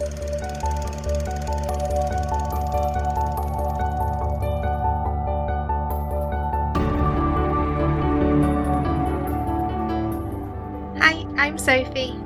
[0.00, 0.06] Hi,
[11.36, 12.16] I'm Sophie.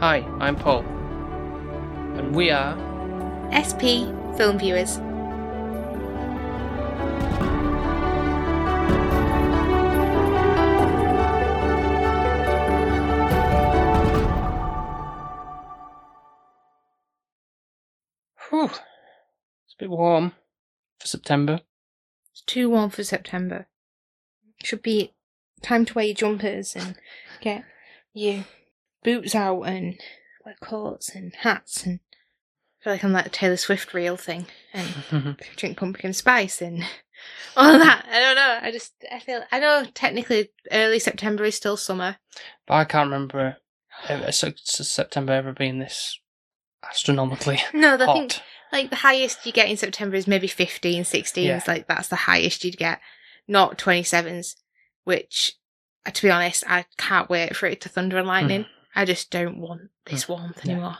[0.00, 0.80] Hi, I'm Paul.
[2.16, 2.74] And we are.
[3.52, 4.08] SP
[4.38, 4.98] Film Viewers.
[20.00, 20.32] Warm
[20.98, 21.60] for September.
[22.32, 23.66] It's too warm for September.
[24.62, 25.12] Should be
[25.62, 26.96] time to wear your jumpers and
[27.40, 27.64] get
[28.12, 28.44] your
[29.04, 29.98] boots out and
[30.44, 32.00] wear coats and hats and
[32.80, 36.82] I feel like I'm like a Taylor Swift real thing and drink pumpkin spice and
[37.56, 38.06] all that.
[38.10, 38.58] I don't know.
[38.62, 42.16] I just I feel I know technically early September is still summer.
[42.66, 43.56] but I can't remember
[44.08, 46.18] uh, ever, so September ever being this
[46.88, 48.14] astronomically No, I hot.
[48.14, 48.40] think
[48.72, 51.42] like the highest you get in September is maybe 15, 16s.
[51.44, 51.62] Yeah.
[51.66, 53.00] Like that's the highest you'd get,
[53.48, 54.56] not 27s,
[55.04, 55.52] which,
[56.06, 58.66] uh, to be honest, I can't wait for it to thunder and lightning.
[58.94, 60.68] I just don't want this warmth Hmm.
[60.68, 60.72] Yeah.
[60.74, 60.96] anymore.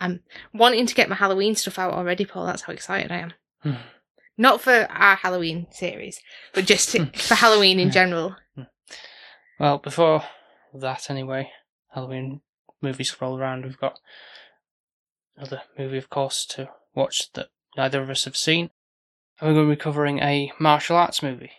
[0.00, 0.20] I'm
[0.52, 2.46] wanting to get my Halloween stuff out already, Paul.
[2.46, 3.32] That's how excited I am.
[3.62, 3.72] Hmm.
[4.36, 6.20] Not for our Halloween series,
[6.52, 7.94] but just to- for Halloween in Yeah.
[7.94, 8.36] general.
[9.60, 10.24] Well, before
[10.72, 11.50] that, anyway,
[11.92, 12.40] Halloween
[12.82, 13.64] movies roll around.
[13.64, 13.98] We've got
[15.36, 18.70] another movie, of course, to watch that neither of us have seen.
[19.40, 21.50] And we're going to be covering a martial arts movie.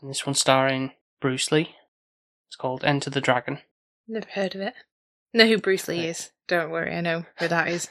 [0.00, 1.74] And this one starring Bruce Lee.
[2.48, 3.60] It's called Enter the Dragon.
[4.06, 4.74] Never heard of it.
[5.32, 6.30] Know who Bruce Lee is.
[6.46, 7.88] Don't worry, I know who that is.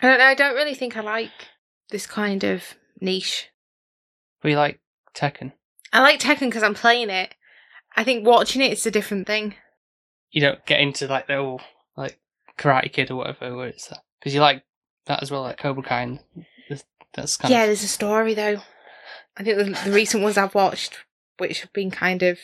[0.00, 1.30] I don't know, I don't really think I like
[1.90, 3.50] this kind of niche.
[4.42, 4.80] We like
[5.14, 5.52] Tekken.
[5.92, 7.34] I like Tekken because I'm playing it.
[7.96, 9.54] I think watching it is a different thing.
[10.30, 11.60] You don't get into like the whole
[11.96, 12.18] like
[12.58, 14.64] Karate Kid or whatever where it's because you like
[15.06, 16.02] that as well, like Cobra Kai.
[16.02, 16.20] And
[17.14, 18.58] that's kind yeah, of there's a story though.
[19.36, 21.04] I think the, the recent ones I've watched,
[21.38, 22.38] which have been kind of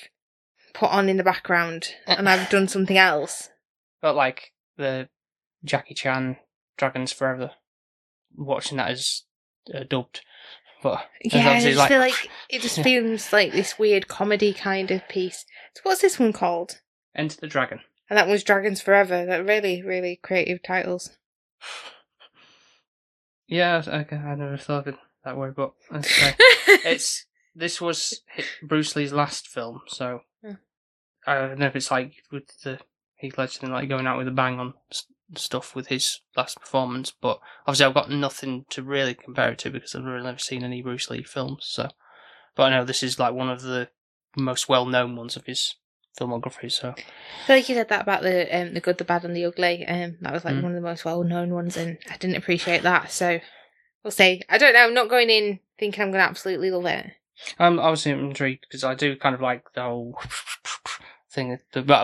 [0.73, 3.49] put on in the background, and I've done something else.
[4.01, 5.09] But like the
[5.65, 6.37] Jackie Chan
[6.77, 7.53] Dragons Forever,
[8.37, 9.25] watching that is
[9.73, 10.23] uh, dubbed.
[10.83, 15.07] But Yeah, I just feel like it just feels like this weird comedy kind of
[15.09, 15.45] piece.
[15.75, 16.81] So what's this one called?
[17.15, 17.81] Enter the Dragon.
[18.09, 19.27] And that was Dragons Forever.
[19.27, 21.19] That really, really creative titles.
[23.51, 26.35] Yeah, I, I never thought of it that way, but okay.
[26.39, 28.23] it's this was
[28.63, 30.55] Bruce Lee's last film, so Hmm.
[31.27, 32.79] I don't know if it's like with the
[33.17, 34.75] Heath Ledger like going out with a bang on
[35.35, 37.11] stuff with his last performance.
[37.11, 40.65] But obviously, I've got nothing to really compare it to because I've really never seen
[40.65, 41.67] any Bruce Lee films.
[41.69, 41.89] So,
[42.57, 43.89] but I know this is like one of the
[44.37, 45.75] most well-known ones of his
[46.21, 46.71] filmography.
[46.71, 49.35] So, I feel like you said that about the um, the good, the bad, and
[49.35, 49.87] the ugly.
[49.87, 50.63] Um, that was like Mm.
[50.63, 53.11] one of the most well known ones, and I didn't appreciate that.
[53.11, 53.41] So
[54.05, 54.43] we'll see.
[54.49, 54.81] I don't know.
[54.85, 57.07] I'm not going in thinking I'm going to absolutely love it.
[57.59, 60.19] I'm obviously intrigued because I do kind of like the whole
[61.33, 61.59] thing,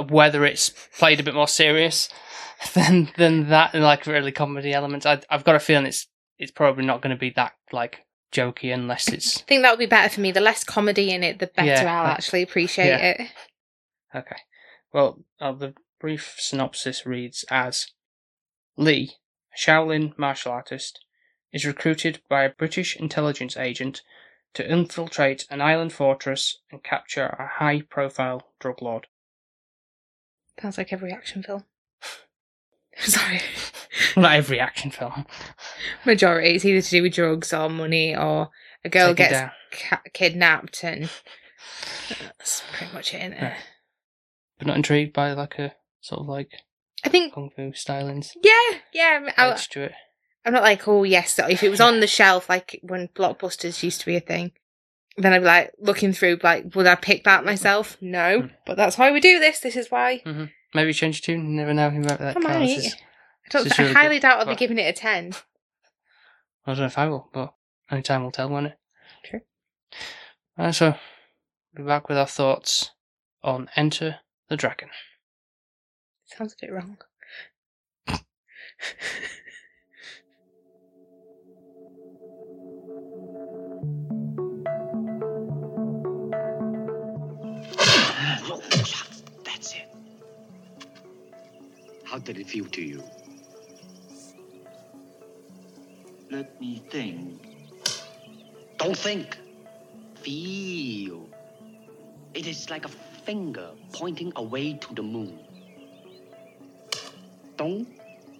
[0.09, 2.09] whether it's played a bit more serious
[2.75, 6.07] than than that, and like really comedy elements, I, I've got a feeling it's
[6.39, 8.01] it's probably not going to be that like
[8.33, 10.33] jokey unless it's I think that would be better for me.
[10.33, 12.99] The less comedy in it, the better Yeah, I'll actually appreciate yeah.
[13.13, 13.21] it.
[14.15, 14.37] Okay.
[14.93, 17.89] Well, uh, the brief synopsis reads as
[18.77, 19.13] Lee,
[19.55, 21.05] a Shaolin martial artist,
[21.53, 24.03] is recruited by a British intelligence agent
[24.55, 29.07] to infiltrate an island fortress and capture a high profile drug lord.
[30.61, 31.65] Sounds like every action film.
[32.99, 33.41] Sorry.
[34.17, 35.27] Not every action film.
[36.05, 36.55] Majority.
[36.55, 38.49] It's either to do with drugs or money or
[38.85, 41.11] a girl Take gets ca- kidnapped and
[42.21, 43.41] that's pretty much it, innit?
[43.41, 43.57] Yeah.
[44.59, 46.51] But not intrigued by like a sort of like
[47.05, 49.31] I think, kung fu stylings yeah, yeah.
[49.37, 49.93] I, edge to it.
[50.45, 54.01] I'm not like, oh yes, if it was on the shelf, like when blockbusters used
[54.01, 54.53] to be a thing,
[55.19, 57.97] then I'd be like looking through, like, would I pick that myself?
[58.01, 58.51] No, Mm.
[58.65, 59.61] but that's why we do this.
[59.61, 60.23] This is why.
[60.75, 61.51] Maybe change your tune.
[61.51, 62.63] You never know who that I might.
[62.77, 63.79] as- I don't.
[63.79, 65.33] I really highly good, doubt I'll be giving it a ten.
[66.67, 67.55] I don't know if I will, but
[67.91, 68.79] only time will tell, won't it?
[69.25, 69.41] True.
[70.59, 70.87] Uh, so,
[71.75, 72.91] we'll be back with our thoughts
[73.45, 74.17] on Enter
[74.49, 74.89] the Dragon.
[76.27, 76.99] Sounds a bit wrong.
[89.45, 89.89] That's it.
[92.05, 93.03] How did it feel to you?
[96.31, 97.41] Let me think.
[98.79, 99.39] Don't think.
[100.17, 101.29] Feel.
[102.35, 102.89] It is like a
[103.27, 105.39] finger pointing away to the moon.
[107.59, 107.89] Don't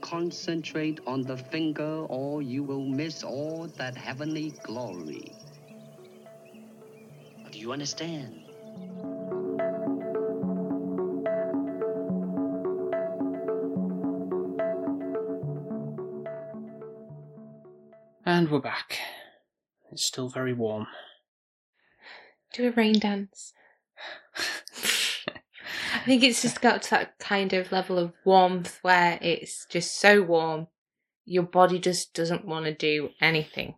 [0.01, 5.33] Concentrate on the finger, or you will miss all that heavenly glory.
[7.51, 8.43] Do you understand?
[18.25, 18.99] And we're back.
[19.91, 20.87] It's still very warm.
[22.53, 23.53] Do a rain dance.
[25.97, 29.99] I think it's just got to that kind of level of warmth where it's just
[30.01, 30.69] so warm,
[31.25, 33.75] your body just doesn't want to do anything.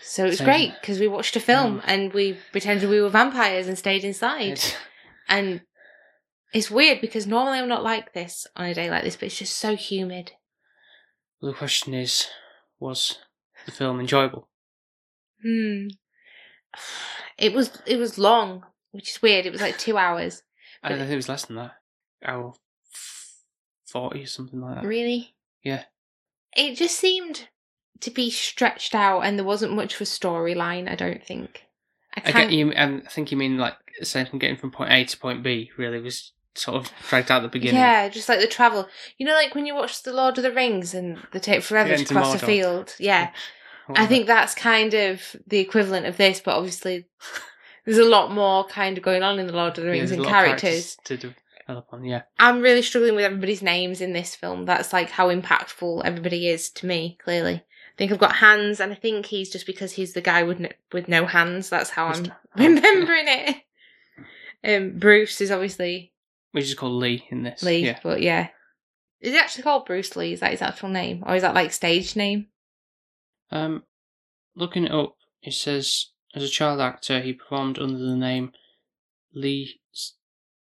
[0.00, 0.46] So it's Same.
[0.46, 1.84] great because we watched a film Mm.
[1.86, 4.52] and we pretended we were vampires and stayed inside.
[4.52, 4.76] It's-
[5.28, 5.62] And
[6.52, 9.38] it's weird because normally I'm not like this on a day like this, but it's
[9.38, 10.32] just so humid.
[11.40, 12.28] the question is,
[12.78, 13.18] was
[13.66, 14.48] the film enjoyable?
[15.42, 15.88] Hmm.
[17.38, 19.46] It was it was long, which is weird.
[19.46, 20.42] It was like two hours.
[20.82, 21.72] I think it was less than that.
[22.24, 22.54] Hour
[23.86, 24.86] forty or something like that.
[24.86, 25.34] Really?
[25.62, 25.84] Yeah.
[26.56, 27.48] It just seemed
[28.00, 30.90] to be stretched out, and there wasn't much of a storyline.
[30.90, 31.64] I don't think.
[32.16, 32.72] I I get you.
[32.76, 35.70] Um, I think you mean like say from getting from point A to point B.
[35.78, 37.80] Really was sort of dragged out at the beginning.
[37.80, 38.86] Yeah, just like the travel.
[39.18, 41.96] You know, like when you watch The Lord of the Rings and they take forever
[41.96, 42.46] to cross the Mordor.
[42.46, 42.96] field.
[42.98, 43.30] Yeah,
[43.88, 47.06] I think that's kind of the equivalent of this, but obviously
[47.84, 49.94] there's a lot more kind of going on in The Lord of the it?
[49.94, 50.96] Yeah, Rings and characters.
[51.04, 52.04] to develop on.
[52.04, 54.64] Yeah, I'm really struggling with everybody's names in this film.
[54.64, 57.18] That's like how impactful everybody is to me.
[57.22, 60.42] Clearly, I think I've got hands, and I think he's just because he's the guy
[60.42, 61.68] with no, with no hands.
[61.70, 63.56] That's how I'm remembering it.
[64.64, 66.12] Um, Bruce is obviously
[66.52, 67.62] which is called Lee in this.
[67.62, 67.98] Lee, Yeah.
[68.02, 68.48] but yeah,
[69.20, 70.34] is he actually called Bruce Lee?
[70.34, 72.46] Is that his actual name, or is that like stage name?
[73.50, 73.82] Um,
[74.54, 78.52] looking it up, it says as a child actor he performed under the name
[79.34, 79.80] Lee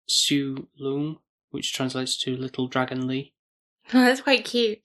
[0.07, 1.18] Su Lung,
[1.51, 3.33] which translates to Little Dragon Lee.
[3.92, 4.80] That's quite cute.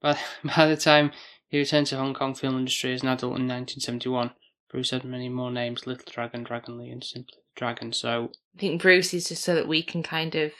[0.00, 0.18] By,
[0.56, 1.12] by the time
[1.48, 4.32] he returned to Hong Kong film industry as an adult in 1971,
[4.70, 7.92] Bruce had many more names: Little Dragon, Dragon Lee, and simply Dragon.
[7.92, 10.52] So I think Bruce is just so that we can kind of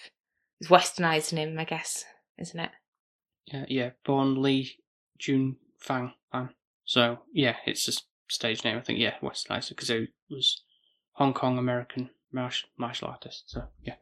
[0.60, 2.04] is westernizing him, I guess,
[2.38, 2.70] isn't it?
[3.46, 4.72] yeah, yeah, born Lee
[5.18, 6.50] Jun Fang Fan.
[6.84, 8.76] So yeah, it's s- stage name.
[8.76, 10.62] I think yeah, westernized because he was
[11.12, 13.44] Hong Kong American martial martial artist.
[13.46, 13.94] So yeah,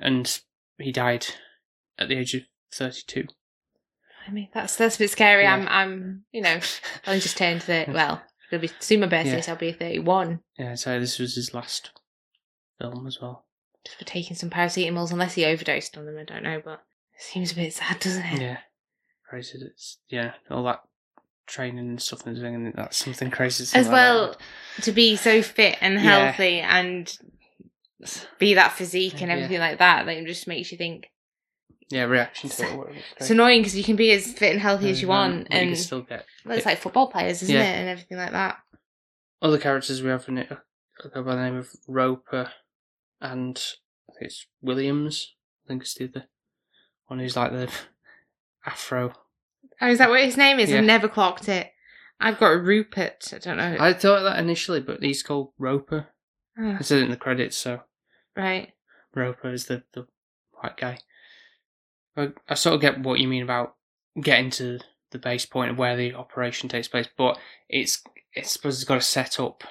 [0.00, 0.40] and
[0.78, 1.26] he died
[1.98, 2.42] at the age of
[2.72, 3.26] thirty-two.
[4.26, 5.44] I mean, that's that's a bit scary.
[5.44, 5.54] Yeah.
[5.54, 6.60] I'm, I'm, you know,
[7.06, 7.92] I just turned thirty.
[7.98, 9.40] Well, it'll be soon my birthday, Yeah.
[9.40, 10.40] so I'll be thirty-one.
[10.58, 11.90] Yeah, so this was his last
[12.80, 13.46] film as well.
[13.84, 16.18] Just for taking some paracetamols, unless he overdosed on them.
[16.18, 16.82] I don't know, but
[17.14, 18.40] it seems a bit sad, doesn't it?
[18.40, 18.58] Yeah,
[19.28, 19.58] crazy.
[19.62, 20.80] It's yeah, all that
[21.48, 23.62] training and stuff and doing, and that's something crazy.
[23.64, 24.36] As something well,
[24.82, 26.00] to be so fit and Yeah.
[26.30, 27.16] healthy and
[28.38, 29.36] be that physique and Yeah.
[29.36, 31.10] everything like that, like it just makes you think.
[31.90, 32.96] yeah, reaction to it.
[32.96, 35.46] it's It's annoying because you can be as fit and healthy as you want, you
[35.50, 37.62] and can still get well, it's like football players, isn't Yeah.
[37.62, 38.58] it, and everything like that.
[39.40, 40.48] other characters we have in it
[41.14, 42.52] go by the name of Roper
[43.20, 43.56] and
[44.10, 45.34] I think it's Williams.
[45.64, 46.28] I think it's the other
[47.06, 47.72] one who's like the
[48.66, 49.14] Afro.
[49.80, 50.70] Oh, is that what his name is?
[50.70, 50.78] Yeah.
[50.78, 51.70] I've never clocked it.
[52.20, 53.32] I've got Rupert.
[53.32, 53.76] I don't know.
[53.78, 56.08] I thought that initially, but he's called Roper.
[56.58, 56.62] Ah.
[56.62, 57.80] Oh, It said it in the credits, so
[58.36, 58.72] right.
[59.14, 60.06] Roper is the, the
[60.52, 60.98] white guy.
[62.16, 63.76] I, I sort of get what you mean about
[64.20, 64.80] getting to
[65.12, 68.02] the base point of where the operation takes place, but it's
[68.34, 69.62] it's suppose it's got to set up,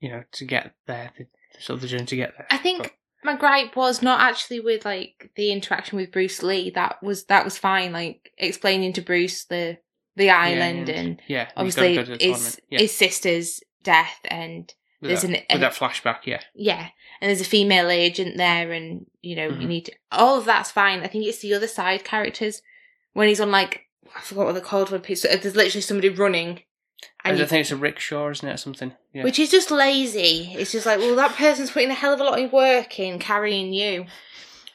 [0.00, 1.26] you know, to get there, the,
[1.60, 2.46] sort of the journey to get there.
[2.50, 2.92] I think But-
[3.24, 6.70] my gripe was not actually with like the interaction with Bruce Lee.
[6.70, 7.92] That was that was fine.
[7.92, 9.78] Like explaining to Bruce the
[10.16, 15.30] the island yeah, and yeah, obviously his yeah, his sister's death and with there's that,
[15.30, 16.88] an- with that flashback, yeah, yeah,
[17.20, 19.68] and there's a female agent there, and you know you Mhm.
[19.68, 21.00] need to, all of that's fine.
[21.00, 22.62] I think it's the other side characters
[23.12, 23.84] when he's on like
[24.16, 24.90] I forgot what they're called.
[24.90, 26.62] When people, there's literally somebody running,
[27.24, 28.92] I and you, think it's a rickshaw, isn't it, or something?
[29.12, 30.52] Yeah, which is just lazy.
[30.56, 33.18] It's just like, well, that person's putting a hell of a lot of work in
[33.18, 34.06] carrying you,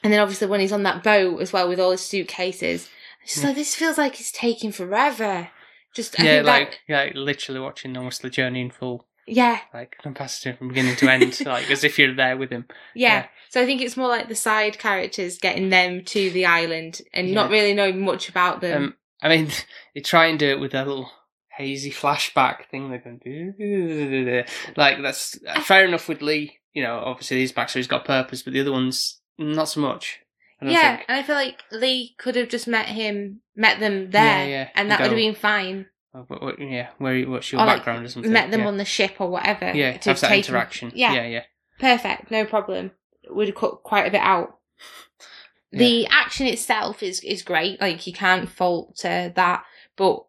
[0.02, 2.88] and then obviously when he's on that boat as well with all his suitcases,
[3.22, 3.48] it's just Yeah.
[3.50, 5.48] like this feels like it's taking forever.
[5.94, 9.60] Just I yeah, like that, yeah, like literally watching almost the journey in full, yeah,
[9.72, 12.66] like capacity from beginning to end, like as if you're there with him.
[12.94, 13.08] Yeah.
[13.08, 13.26] Yeah.
[13.50, 17.32] So I think it's more like the side characters getting them to the island and
[17.32, 18.82] not really knowing much about them.
[18.82, 19.48] Um, I mean,
[19.94, 21.10] you try and do it with a little
[21.56, 22.90] hazy flashback thing.
[22.90, 24.44] They're going to
[24.76, 26.58] like that's fair enough with Lee.
[26.72, 30.20] You know, obviously his backstory's got purpose, but the other ones not so much.
[30.62, 31.06] Yeah, think.
[31.08, 34.68] and I feel like Lee could have just met him, met them there, Yeah, yeah,
[34.74, 35.86] and that would have been fine.
[36.14, 38.32] Oh, but what- yeah, where what's your Or, like, background or something?
[38.32, 38.68] Met them yeah.
[38.68, 39.72] on the ship or whatever.
[39.74, 40.92] yeah, to have that interaction.
[40.94, 41.42] Yeah, yeah, yeah.
[41.78, 42.92] perfect, no problem.
[43.28, 44.58] Would have cut quite a bit out.
[45.72, 47.80] The action itself is is great.
[47.80, 49.64] Like you can't fault uh, that,
[49.96, 50.24] but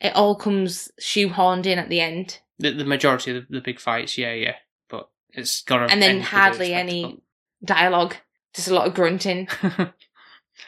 [0.00, 3.80] it all comes shoehorned in at the end, The, the majority of the, the big
[3.80, 4.56] fights, yeah, yeah.
[4.88, 7.20] But it's got to and then hardly any
[7.64, 8.16] dialogue.
[8.54, 9.48] Just a lot of grunting.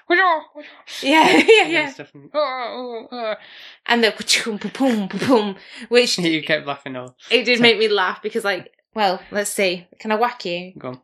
[1.03, 1.93] Yeah, yeah, yeah.
[1.99, 3.35] And, oh, oh, oh, oh.
[3.87, 5.57] And the pa-poom, pa-poom,
[5.89, 7.17] which you kept laughing all.
[7.31, 9.87] it did So- make me laugh because, like, well, let's see.
[9.99, 10.73] Can I whack you?
[10.79, 11.01] Go on.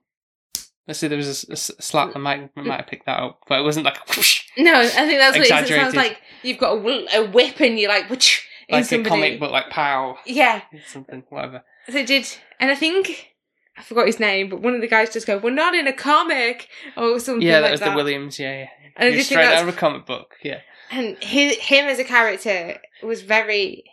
[0.86, 2.14] Let's see, there was a slap.
[2.14, 4.78] I might, I might have picked that up, but it wasn't like a whoosh, No,
[4.80, 8.10] I think that's what it sounds like you've got a, a whip and you're like,
[8.10, 11.62] which in like a comic book, like pow, Yeah, something, whatever.
[11.88, 12.26] so it did.
[12.60, 13.30] And I think,
[13.78, 15.92] I forgot his name, but one of the guys just go, we're not in a
[15.92, 17.90] comic, or something Yeah, that like was that.
[17.90, 18.38] the Williams.
[18.38, 18.68] Yeah, yeah.
[18.96, 20.34] And I just straight out of a comic book.
[20.42, 20.60] Yeah.
[20.90, 23.84] and his, him as a character was very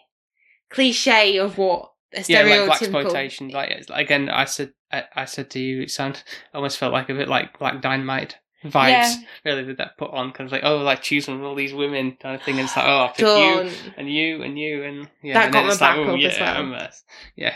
[0.69, 2.29] cliche of what a stereotypical.
[2.29, 3.50] Yeah, like black exploitation.
[3.50, 7.13] Like again, I said, I, I said to you, it sound almost felt like a
[7.13, 8.74] bit like Black Dynamite vibes.
[8.74, 9.15] Yeah.
[9.45, 12.36] Really, with that put on, kind of like oh, like choosing all these women kind
[12.36, 12.60] of thing.
[12.60, 15.36] And it's like oh, I'll pick you and you and you and yeah.
[15.36, 16.89] That and got my it's like, back oh, up yeah, as well.
[17.36, 17.53] Yeah.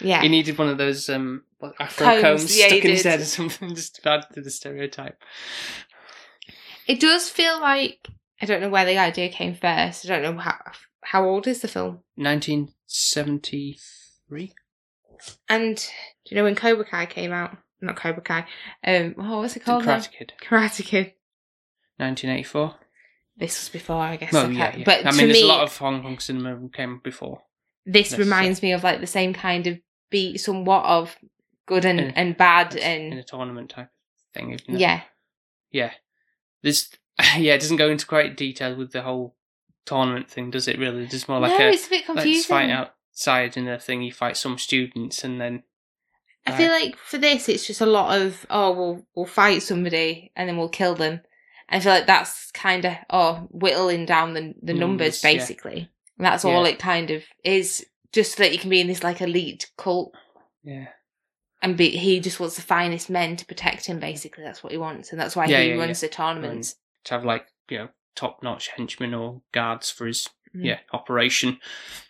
[0.00, 0.22] Yeah.
[0.22, 1.44] He needed one of those um
[1.78, 4.50] afro Combs, combs, yeah, stuck in his head or something, just to add to the
[4.50, 5.20] stereotype.
[6.86, 8.08] It does feel like
[8.40, 10.04] I don't know where the idea came first.
[10.04, 10.58] I don't know how
[11.02, 12.00] how old is the film.
[12.16, 14.54] 1973.
[15.48, 17.56] And do you know when Cobra Kai came out?
[17.80, 18.46] Not Cobra Kai.
[18.84, 19.84] Um, oh, what's it called?
[19.84, 19.98] now?
[19.98, 20.32] Karate Kid.
[20.40, 21.12] Karate Kid.
[21.96, 22.74] 1984.
[23.36, 24.32] This was before, I guess.
[24.32, 24.54] Well, okay.
[24.54, 24.84] yeah, yeah.
[24.84, 27.42] But I mean, there's me, a lot of Hong Kong cinema came before.
[27.86, 29.78] this reminds me of like the same kind of
[30.10, 31.16] beat, somewhat of
[31.66, 33.88] good and, In- and bad, and in a tournament type
[34.34, 34.52] thing.
[34.52, 34.80] Isn't it?
[34.80, 35.02] yeah,
[35.70, 35.92] yeah.
[36.62, 36.90] This,
[37.36, 39.34] yeah, it doesn't go into great detail with the whole
[39.86, 40.78] tournament thing, does it?
[40.78, 42.32] Really, just more like no, a it's a bit confusing.
[42.34, 42.70] let's fight
[43.12, 44.02] outside in the thing.
[44.02, 45.62] You fight some students, and then
[46.46, 49.62] I uh, feel like for this, it's just a lot of oh, we'll we'll fight
[49.62, 51.20] somebody and then we'll kill them.
[51.68, 55.32] I feel like that's kind of oh, whittling down the the numbers Numbers, yeah.
[55.32, 55.88] basically.
[56.18, 56.72] And that's all Yeah.
[56.72, 60.14] it kind of is, just so that you can be in this like elite cult
[60.62, 60.88] yeah,
[61.62, 63.98] and be he just wants the finest men to protect him.
[63.98, 66.76] Basically, that's what he wants, and that's why Yeah, he yeah, runs the tournaments.
[67.04, 70.28] to have like you know top notch henchmen or guards for his.
[70.54, 71.58] Yeah operation.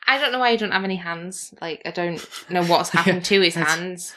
[0.06, 1.52] I don't know why he don't have any hands.
[1.60, 4.14] Like I don't know what's happened Yeah, to his hands.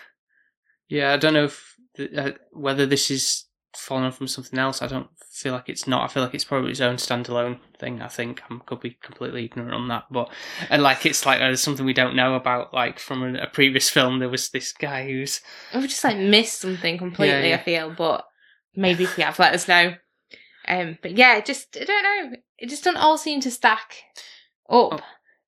[0.87, 1.75] Yeah, I don't know if
[2.17, 4.81] uh, whether this is following from something else.
[4.81, 6.03] I don't feel like it's not.
[6.03, 8.01] I feel like it's probably its own standalone thing.
[8.01, 10.29] I think I could be completely ignorant on that, but
[10.69, 12.73] and like it's like there's something we don't know about.
[12.73, 15.41] Like from a, a previous film, there was this guy who's
[15.73, 17.49] We've just like missed something completely.
[17.49, 17.57] yeah.
[17.57, 18.25] I feel, but
[18.75, 19.95] maybe if we have, let us know.
[20.67, 22.37] Um, but yeah, just I don't know.
[22.57, 24.03] It just don't all seem to stack
[24.69, 24.93] up.
[24.93, 24.99] Oh.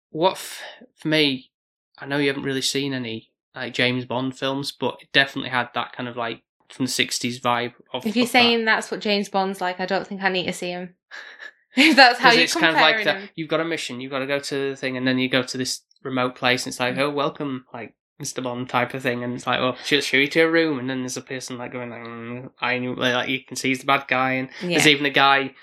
[0.10, 0.62] what f-
[0.96, 1.52] for me.
[2.00, 5.70] I know you haven't really seen any like James Bond films, but it definitely had
[5.74, 7.74] that kind of like from the '60s vibe.
[7.94, 8.40] Of if you're of that.
[8.40, 10.96] saying that's what James Bond's like, I don't think I need to see him.
[11.76, 13.32] if that's how you're it's kind of like that.
[13.36, 14.00] You've got a mission.
[14.00, 16.66] You've got to go to the thing, and then you go to this remote place,
[16.66, 18.42] and it's like, oh, welcome, like Mr.
[18.44, 20.90] Bond type of thing, and it's like, well, she'll show you to a room, and
[20.90, 23.80] then there's a person like going like, mm, I knew, like you can see he's
[23.80, 24.70] the bad guy, and Yeah.
[24.70, 25.54] there's even a guy,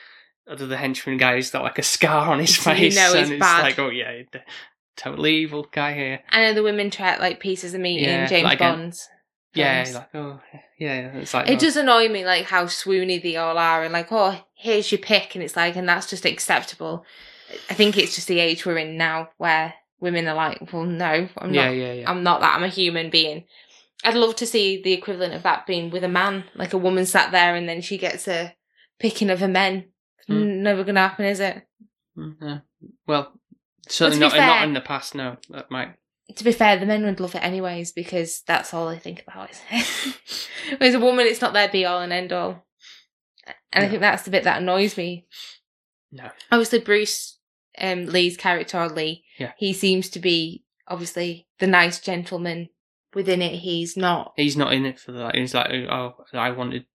[0.48, 3.10] other the henchman guy, who's got like a scar on his So you face, know
[3.12, 3.62] and he's it's bad.
[3.62, 4.22] like, oh yeah,
[4.96, 6.20] totally evil guy here.
[6.30, 9.08] I know the women treat like pieces of meat Yeah, in James like again- Bond's.
[9.56, 9.94] Yeah, films.
[9.94, 10.40] like oh
[10.80, 13.92] yeah, it's like It oh, does annoy me, like how swoony they all are, and
[13.92, 17.04] like, oh, here's your pick, and it's like, and that's just acceptable.
[17.70, 21.28] I think it's just the age we're in now, where women are like, well, no,
[21.38, 21.70] I'm yeah, not.
[21.76, 22.10] yeah, yeah.
[22.10, 22.54] I'm not that.
[22.56, 23.44] I'm a human being.
[24.04, 27.06] I'd love to see the equivalent of that being with a man, like a woman
[27.06, 28.54] sat there and then she gets a
[28.98, 29.86] picking of a men.
[30.28, 31.62] N- Never gonna happen, is it?
[32.16, 32.58] Mm, yeah.
[33.06, 33.32] Well,
[33.88, 35.14] certainly to be not not in the past.
[35.14, 35.94] No, that might.
[36.36, 39.50] To be fair, the men would love it anyways because that's all they think about.
[39.50, 39.60] Is
[40.78, 42.64] Whereas a woman, it's not their be all and end all.
[43.72, 45.26] And I think that's the bit that annoys me.
[46.12, 46.30] No.
[46.50, 47.33] Obviously, Bruce
[47.80, 49.52] um, Lee's character, Lee, Yeah.
[49.56, 52.68] he seems to be obviously the nice gentleman.
[53.14, 54.32] Within it, he's not.
[54.36, 55.36] he's not in it for that.
[55.36, 56.86] He's like, oh, I wanted,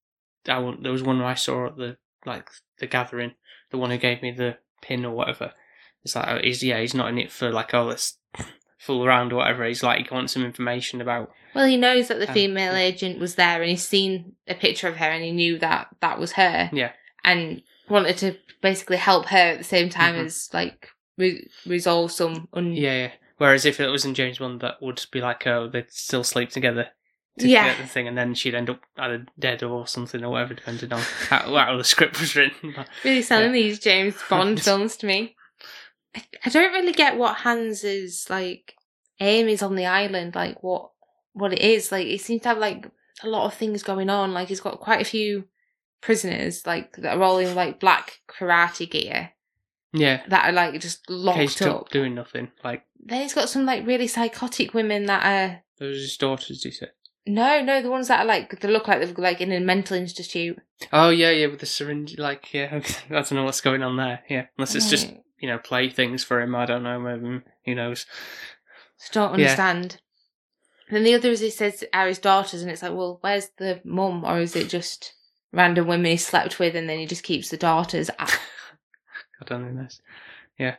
[0.49, 0.83] I want.
[0.83, 1.95] There was one I saw at the
[2.25, 3.35] like the gathering,
[3.71, 5.53] the one who gave me the pin or whatever.
[6.03, 8.17] It's like, oh, he's yeah, he's not in it for like, oh, let's
[8.77, 9.63] fool around or whatever.
[9.65, 11.31] He's like, he wants some information about.
[11.55, 14.89] Well, he knows that the Um, female agent was there, and he's seen a picture
[14.89, 16.69] of her, and he knew that that was her.
[16.73, 16.91] Yeah.
[17.23, 20.25] and wanted to basically help her at the same time Mhm.
[20.25, 22.47] as like re- resolve some.
[22.53, 23.11] Un- Yeah, yeah.
[23.37, 26.49] Whereas if it was in James Bond, that would be like, oh, they'd still sleep
[26.49, 26.89] together.
[27.39, 27.69] To Yeah.
[27.69, 30.91] get the thing, and then she'd end up either dead or something or whatever, depending
[30.91, 32.73] on how, how the script was written.
[32.75, 33.61] But really selling Yeah.
[33.61, 35.37] these James Bond films to me.
[36.15, 38.75] I, I don't really get what Hans's like
[39.21, 40.35] aim is on the island.
[40.35, 40.89] Like what
[41.31, 41.91] what it is.
[41.93, 42.87] Like it seems to have like
[43.23, 44.33] a lot of things going on.
[44.33, 45.45] Like he's got quite a few
[46.01, 49.31] prisoners, like that are all in like black karate gear
[49.93, 50.21] Yeah.
[50.27, 51.75] that are like just locked Caged up.
[51.81, 52.51] up doing nothing.
[52.63, 56.63] Like Then he's got some like really psychotic women that are those are his daughters,
[56.63, 56.91] he said.
[57.25, 59.95] no, no, the ones that are like they look like they've like in a mental
[59.97, 60.59] institute.
[60.93, 64.21] Oh yeah, yeah, with the syringe like yeah, I don't know what's going on there.
[64.29, 64.45] Yeah.
[64.57, 68.05] Unless it's just, you know, play things for him, I don't know, maybe who knows.
[68.99, 69.45] Just don't Yeah.
[69.45, 70.01] understand.
[70.91, 73.79] Then the other is he says are his daughters, and it's like, well, where's the
[73.85, 75.13] mum, or is it just
[75.51, 78.09] random women he slept with, and then he just keeps the daughters?
[78.19, 78.29] I
[79.45, 80.01] don't this.
[80.57, 80.75] Yeah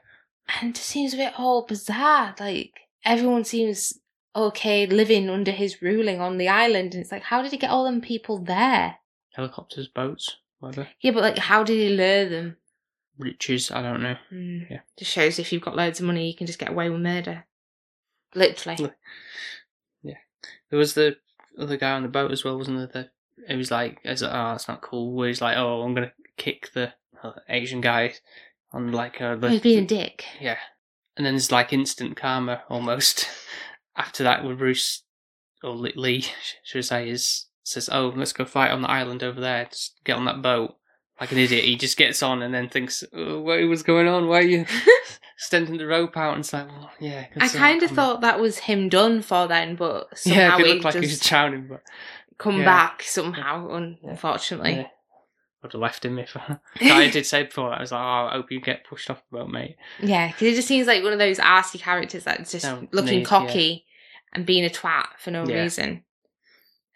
[0.61, 2.35] and it just seems a bit all bizarre.
[2.41, 3.99] Like everyone seems
[4.35, 7.71] okay living under his ruling on the island, and it's like, how did he get
[7.71, 8.97] all them people there?
[9.33, 10.89] Helicopters, boats, whatever.
[11.00, 12.57] Yeah, but like, how did he lure them?
[13.19, 14.17] Riches, I don't know.
[14.33, 14.71] Mm.
[14.71, 14.81] Yeah.
[14.99, 17.45] Just shows if you've got loads of money, you can just get away with murder.
[18.35, 18.91] Literally.
[20.03, 20.15] Yeah.
[20.71, 21.17] There was the
[21.59, 22.87] other guy on the boat as well, wasn't there?
[23.05, 23.11] The,
[23.49, 25.12] it was like, it's like, oh, that's not cool.
[25.12, 26.92] Where he's like, oh, I'm gonna kick the
[27.23, 28.14] uh, Asian guy
[28.73, 30.25] on like uh, He's being a dick.
[30.40, 30.59] yeah,
[31.16, 33.28] and then there's like instant karma almost
[33.97, 35.02] after that with Bruce
[35.62, 36.25] or Lee-
[36.64, 39.66] should I say is says, oh, let's go fight on the island over there.
[39.66, 40.76] Just get on that boat.
[41.20, 44.26] Like an idiot, he just gets on and then thinks, oh, what was going on?
[44.26, 44.64] Why are you
[45.37, 46.32] extending the rope out?
[46.32, 47.26] And it's like, well, yeah.
[47.38, 50.85] I kind of thought that was him done for then, but somehow yeah, it looked
[50.85, 51.82] like he was just drowning, but
[52.40, 52.64] come yeah.
[52.64, 53.70] back somehow.
[53.70, 54.11] Un- Yeah.
[54.11, 54.87] Unfortunately, Yeah.
[55.62, 56.35] Would have left him if
[56.80, 57.78] I did say before that.
[57.78, 59.76] I was like, oh, I hope you get pushed off the boat, mate.
[60.00, 63.18] yeah, because he just seems like one of those arsey characters that's just No, looking
[63.18, 63.85] need, cocky
[64.32, 66.02] and being a twat for no reason.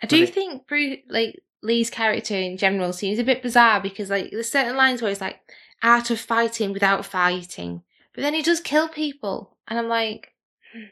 [0.03, 3.81] I But do it- think Bruce, like Lee's character in general seems a bit bizarre
[3.83, 5.41] because like there's certain lines where he's like
[5.83, 7.83] out of fighting without fighting,
[8.15, 10.33] but then he does kill people, and I'm like,
[10.73, 10.85] hmm,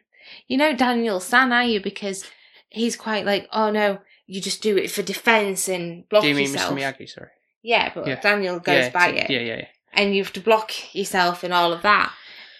[0.47, 1.81] you know Daniel San, are you?
[1.81, 2.27] Because
[2.69, 3.99] he's quite like, oh no,
[4.33, 6.73] you just do it for defense and block Do you mean yourself.
[6.75, 6.79] Mr.
[6.79, 7.09] Miyagi?
[7.09, 7.31] Sorry.
[7.63, 8.21] Yeah, but Yeah.
[8.21, 9.67] Daniel goes yeah, by it, Yeah, yeah, yeah.
[9.93, 12.13] and you have to block yourself and all of that.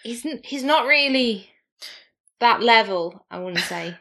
[0.03, 1.51] He's n- he's not really
[2.41, 3.25] that level.
[3.31, 3.97] I wouldn't say.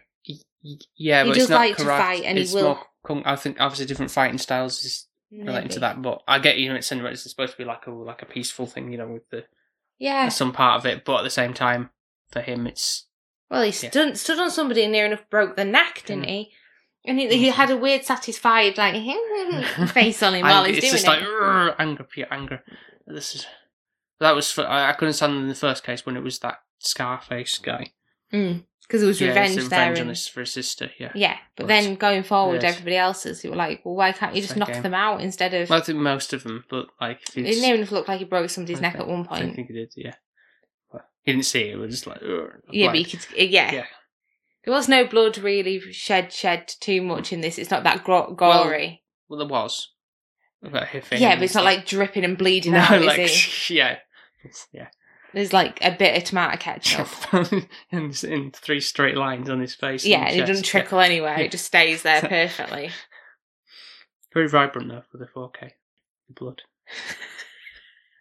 [0.95, 2.79] Yeah, He but does it's not like to fight and he will-
[3.09, 6.69] More I think obviously different fighting styles is relating to that, but I get you
[6.69, 9.27] know it's it's supposed to be like a like a peaceful thing, you know, with
[9.31, 9.45] the
[9.97, 10.29] Yeah.
[10.29, 11.89] some part of it, but at the same time,
[12.31, 13.07] for him, it's
[13.49, 13.89] Well, he Yeah.
[13.89, 16.29] stood stood on somebody and near enough broke the neck, didn't Mm.
[16.29, 16.51] he?
[17.05, 18.93] And he, he had a weird, satisfied like
[19.93, 22.63] face on him while he's it's doing just like "Rrr," anger, pure anger.
[23.07, 23.47] This is
[24.19, 26.59] that was for, I, I couldn't stand in the first case when it was that
[26.79, 27.87] Scarface guy.
[28.31, 29.79] Mm, because it was Yeah, revenge it's there.
[29.79, 30.91] revenge on and- his for his sister.
[30.99, 32.73] Yeah, yeah, but But- then going forward, Yes.
[32.73, 34.83] everybody else's, you were like, well, why can't you just knock game.
[34.83, 35.69] them out instead of?
[35.71, 38.51] Well, I think most of them, but like it didn't even look like he broke
[38.51, 39.01] somebody's neck Okay.
[39.03, 39.51] at one point.
[39.51, 39.91] I think he did.
[39.97, 40.13] Yeah,
[40.91, 41.73] but he didn't see it.
[41.73, 43.71] It was just like Yeah, like, but you could, yeah.
[43.73, 43.85] yeah.
[44.63, 47.57] There was no blood really shed shed too much in this.
[47.57, 49.03] It's not that gro- gory.
[49.27, 49.89] Well, there was.
[50.61, 53.69] For yeah, but it's not like dripping and bleeding no, out, is like it?
[53.71, 53.97] yeah,
[54.71, 54.87] yeah.
[55.33, 57.07] There's like a bit of tomato ketchup.
[57.91, 60.05] in, in three straight lines on his face.
[60.05, 60.73] yeah, and and it doesn't chest.
[60.73, 60.81] Yeah.
[60.81, 61.37] trickle anywhere.
[61.39, 61.45] Yeah.
[61.45, 62.91] It just stays there perfectly.
[64.33, 65.71] Very vibrant though for the 4K.
[66.27, 66.61] The blood.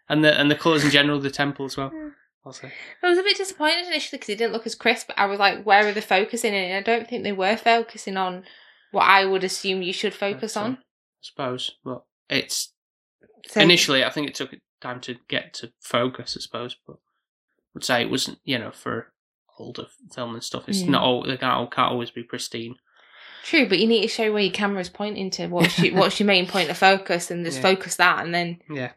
[0.09, 1.91] and the and the colours in general, the temple as well.
[1.91, 2.09] Hmm.
[2.45, 2.71] Also,
[3.03, 5.09] I was a bit disappointed initially because it didn't look as crisp.
[5.09, 6.71] But I was like, where are they focusing in?
[6.71, 8.45] And I don't think they were focusing on
[8.93, 10.73] what I would assume you should focus uh, on.
[10.73, 10.79] I
[11.21, 12.73] suppose, but it's
[13.47, 16.37] So, initially I think it took time to get to focus.
[16.39, 16.99] I suppose, but I
[17.75, 18.39] would say it wasn't.
[18.45, 19.13] You know, for
[19.59, 20.89] older film and stuff, it's Mm.
[20.89, 21.23] not all.
[21.25, 22.77] They can't, can't always be pristine.
[23.43, 25.47] True, but you need to show where your camera's pointing to.
[25.49, 27.63] What's your, what's your main point of focus, and just Yeah.
[27.75, 28.93] focus that, and then Yeah.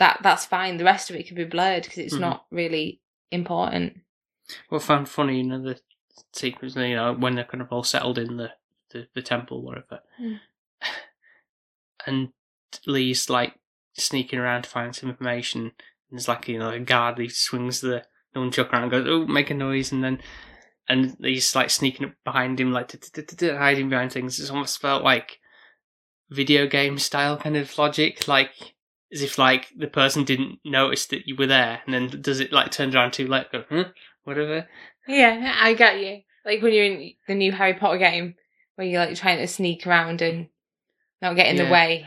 [0.00, 0.76] That that's fine.
[0.78, 2.20] The rest of it can be blurred because it's Mhm.
[2.20, 3.98] not really important.
[4.68, 5.80] Well, I found funny, you know, the
[6.32, 8.50] sequence, you know, when they're kind of all settled in the,
[8.90, 10.00] the, the temple, whatever.
[10.20, 10.40] Mm.
[12.06, 12.32] And
[12.86, 13.54] Lee's like
[13.94, 15.60] sneaking around to find some information.
[15.62, 15.72] And
[16.18, 19.50] there's like, you know, a guard, he swings the nunchuck around and goes, oh, make
[19.50, 19.92] a noise.
[19.92, 20.22] And then,
[20.88, 22.92] and he's like sneaking up behind him, like
[23.42, 24.40] hiding behind things.
[24.40, 25.38] It's almost felt like
[26.30, 28.74] video game style kind of logic, like
[29.12, 32.52] as if like the person didn't notice that you were there, and then does it
[32.52, 33.64] like turn around too late, go,
[34.24, 34.68] whatever.
[35.08, 36.20] Yeah, I get you.
[36.44, 38.34] Like when you're in the new Harry Potter game,
[38.76, 40.48] where you're like trying to sneak around and
[41.20, 42.06] not get in the way.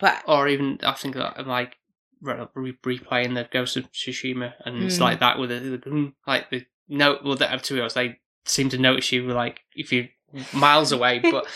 [0.00, 1.76] But Or even I think that I'm like
[2.20, 5.02] re- re- replaying the Ghost of Tsushima, and it's Mm.
[5.02, 8.68] like that with the, the like the no, well, that to be honest, they seem
[8.70, 10.08] to notice you like if you're
[10.52, 11.46] miles away, but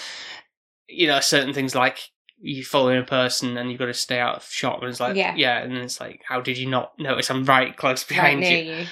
[0.89, 1.99] you know certain things like
[2.41, 5.17] you following a person and you've got to stay out of shot, and it's like
[5.17, 5.35] Yeah.
[5.37, 8.63] yeah, and it's like how did you not notice I'm right close right behind near
[8.63, 8.73] you?
[8.81, 8.87] you.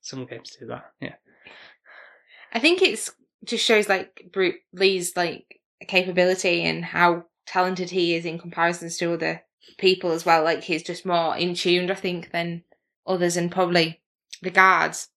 [0.00, 1.14] Some games do that, yeah.
[2.52, 3.10] I think it's
[3.44, 9.12] just shows like Bruce Lee's like capability and how talented he is in comparison to
[9.12, 9.42] other
[9.78, 10.42] people as well.
[10.44, 12.62] Like he's just more in tuned, I think, than
[13.06, 14.00] others, and probably
[14.42, 15.08] the guards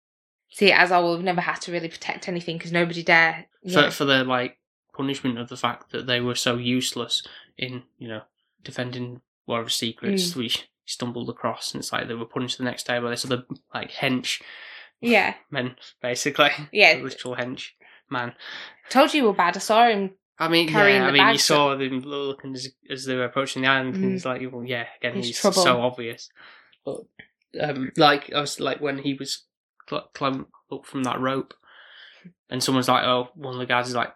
[0.51, 3.45] see it as oh, we've never had to really protect anything because nobody dare.
[3.63, 3.89] for Yeah.
[3.91, 4.57] for their like
[4.95, 7.23] punishment of the fact that they were so useless
[7.59, 8.21] in you know
[8.63, 10.35] defending whatever secrets Mm.
[10.37, 10.51] we
[10.85, 13.43] stumbled across, and it's like they were punished the next day by this other
[13.73, 14.41] like hench
[15.01, 16.49] yeah, men, basically.
[16.71, 16.99] Yeah.
[17.03, 17.69] literal hench
[18.09, 18.33] man.
[18.89, 19.55] told you were bad.
[19.55, 20.11] I saw him.
[20.41, 23.61] I mean, yeah, I the mean, you saw them looking as, as they were approaching
[23.61, 24.03] the island, Mm.
[24.03, 25.61] and it's like, well, yeah, again, he's trouble.
[25.61, 26.29] so obvious.
[26.85, 27.01] But
[27.61, 29.43] um, like I was like when he was
[29.89, 31.53] cl- climbing up from that rope,
[32.49, 34.13] and someone's like, "Oh," one of the guys is like,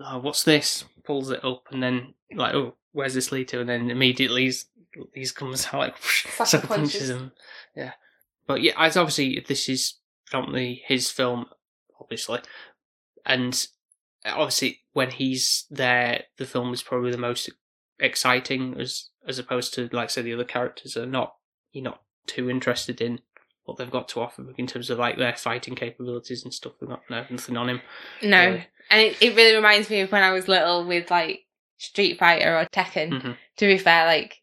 [0.00, 3.68] "Oh, what's this?" Pulls it up, and then like, "Oh, where's this lead to?" And
[3.68, 4.66] then immediately he's,
[5.12, 7.32] he's comes out like Sucker punches him.
[7.76, 7.92] Yeah,
[8.46, 9.94] but yeah, as obviously this is
[10.26, 11.46] predominantly his film,
[12.00, 12.40] obviously,
[13.26, 13.66] and
[14.24, 17.50] uh, obviously when he's there, the film is probably the most
[18.00, 21.36] exciting as as opposed to like say the other characters are not
[21.72, 23.20] you're not too interested in
[23.64, 26.74] what they've got to offer in terms of like their fighting capabilities and stuff.
[26.80, 27.80] They've got no, nothing on him.
[28.22, 28.66] No, really.
[28.90, 31.43] and it, it really reminds me of when I was little with like
[31.84, 33.10] Street Fighter or Tekken.
[33.22, 33.36] Mhm.
[33.58, 34.40] To be fair, like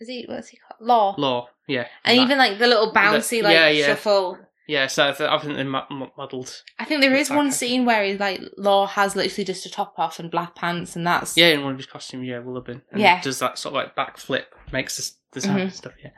[0.00, 0.80] is he what's he called?
[0.86, 1.14] Law.
[1.18, 3.86] Law, yeah, And that- even like the little bouncy like yeah, yeah.
[3.86, 4.38] shuffle.
[4.66, 4.86] yeah.
[4.88, 6.62] So I, think they mo- mo- modelled.
[6.78, 9.94] I think there is one scene where he's like Law has literally just a top
[9.98, 12.64] off and black pants, and that's Yeah, in one of his costumes, yeah, will have
[12.64, 12.82] been.
[12.90, 13.20] And Yeah.
[13.22, 15.74] does that sort of like backflip, makes the, the sound and Mhm.
[15.74, 15.92] stuff.
[16.02, 16.10] Yeah,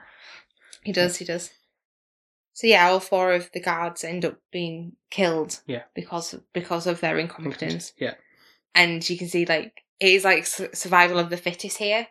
[0.82, 1.50] he does, he does.
[2.54, 5.60] So yeah, all four of the guards end up being killed.
[5.66, 5.82] Yeah.
[5.94, 7.92] because because of their incompetence.
[7.98, 8.14] Yeah,
[8.74, 12.08] and you can see like it is like survival of the fittest here.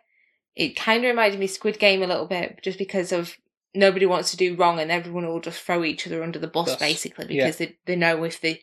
[0.54, 3.36] It kind of reminded me Squid Game a little bit, just because of
[3.74, 6.68] nobody wants to do wrong and everyone will just throw each other under the bus
[6.68, 6.78] Yes.
[6.78, 7.44] basically Yeah.
[7.44, 8.62] because they they know if they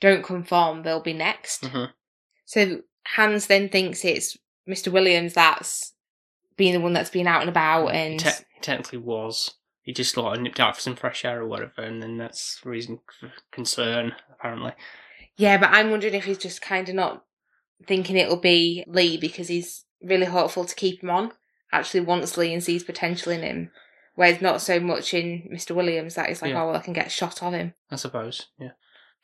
[0.00, 1.62] don't conform they'll be next.
[1.64, 1.92] Mhm.
[2.46, 4.90] So Hans then thinks it's Mr.
[4.90, 5.92] Williams that's
[6.56, 8.30] being the one that's been out and about and te-
[8.62, 9.54] technically was.
[9.82, 12.60] He just sort of nipped out for some fresh air or whatever, and then that's
[12.64, 14.72] reason for concern apparently.
[15.36, 17.24] Yeah, but I'm wondering if he's just kind of not
[17.86, 21.32] thinking it'll be Lee because he's really hopeful to keep him on.
[21.72, 23.70] Actually, wants Lee and sees potential in him,
[24.14, 25.74] whereas not so much in Mr.
[25.74, 26.14] Williams.
[26.14, 26.62] that is like, Yeah.
[26.62, 27.74] oh well, I can get shot of him.
[27.90, 28.46] I suppose.
[28.58, 28.70] Yeah.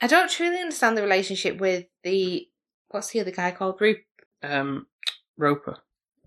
[0.00, 2.48] I don't truly understand the relationship with the
[2.88, 3.98] what's the other guy called Rup.
[4.42, 4.86] Um,
[5.36, 5.76] Roper.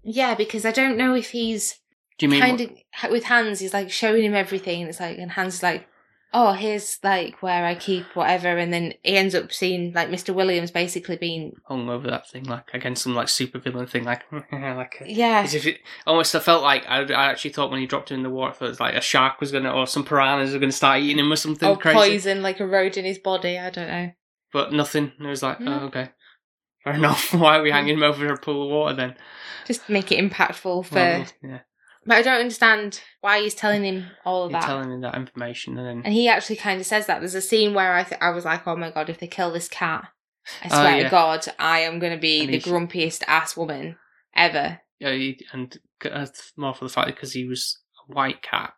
[0.03, 1.79] Yeah, because I don't know if he's
[2.19, 3.59] Do you mean kind what- of with Hans.
[3.59, 4.81] He's like showing him everything.
[4.81, 5.87] It's like, and Hans is like,
[6.33, 10.33] oh, here's like where I keep whatever, and then he ends up seeing like Mr.
[10.33, 14.23] Williams basically being hung over that thing like against some like super villain thing like
[14.51, 15.41] like a, yeah.
[15.43, 18.17] as if it almost I felt like I, I actually thought when he dropped him
[18.17, 20.71] in the water it was like a shark was gonna or some piranhas were gonna
[20.71, 23.59] start eating him or something or crazy poison like eroding his body.
[23.59, 24.11] I don't know.
[24.51, 26.09] but nothing it was like oh okay
[26.83, 29.15] fair enough why are we hanging him over a pool of water then
[29.65, 30.95] Just make it impactful for.
[30.95, 31.59] Well, yeah
[32.05, 34.67] but I don't understand why he's telling him all of you're that.
[34.67, 37.19] telling me that information and then and he actually kind of says that.
[37.19, 39.51] There's a scene where I th- I was like, oh my god, if they kill
[39.51, 40.05] this cat,
[40.63, 41.03] I Oh, swear yeah.
[41.03, 43.97] to God, I am going to be And the he's- grumpiest ass woman
[44.35, 44.79] ever.
[44.99, 46.25] yeah he, and c- uh,
[46.57, 48.73] more for the fact because he was a white cat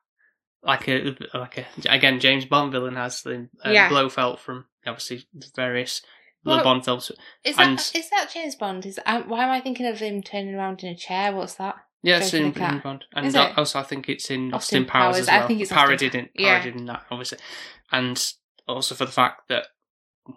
[0.64, 3.88] like a like a again James Bond villain has the uh, Yeah.
[3.90, 6.02] Blofeld from obviously the various
[6.44, 7.12] Well, the Bond films
[7.44, 8.86] Is that And- is that James Bond?
[8.86, 11.34] Is um, why am I thinking of him turning around in a chair?
[11.36, 11.76] What's that?
[12.06, 13.58] Yeah, it's in, in Bond, and Is it?
[13.58, 15.20] also I think it's in Austin Austin, Powers, Powers.
[15.22, 15.48] as I well.
[15.48, 16.60] think it's Austin parodied in yeah.
[16.60, 17.40] parodied in that, obviously,
[17.92, 18.34] and
[18.68, 19.68] also for the fact that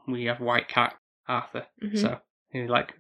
[0.07, 0.95] we have White Cat
[1.29, 1.99] Arthur, Mhm.
[2.01, 2.21] so
[2.53, 2.95] you're like,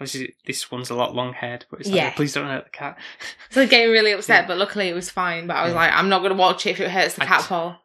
[0.00, 2.10] obviously this one's a lot long haired, but it's like, Yeah.
[2.14, 2.98] please don't hurt the cat.
[3.50, 5.46] So I'm getting really upset, but luckily it was fine.
[5.46, 5.76] But I was Yeah.
[5.80, 7.78] like, I'm not going to watch it if it hurts the I- cat paw.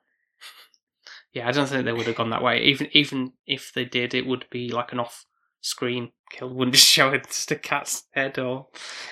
[1.33, 2.61] Yeah, I don't think they would have gone that way.
[2.63, 5.25] Even even if they did, it would be like an off
[5.61, 6.53] screen kill.
[6.53, 8.67] Wouldn't just show it just a cat's head or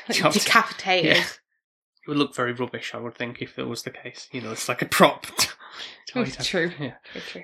[0.07, 1.17] Like, chopped- decapitated.
[1.17, 1.23] Yeah.
[1.23, 4.29] It would look very rubbish, I would think, if it was the case.
[4.31, 5.25] You know, it's like a prop.
[6.07, 6.71] True.
[6.79, 6.93] Yeah.
[7.11, 7.43] True, true.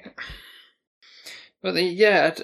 [1.62, 2.44] But the, yeah, I d-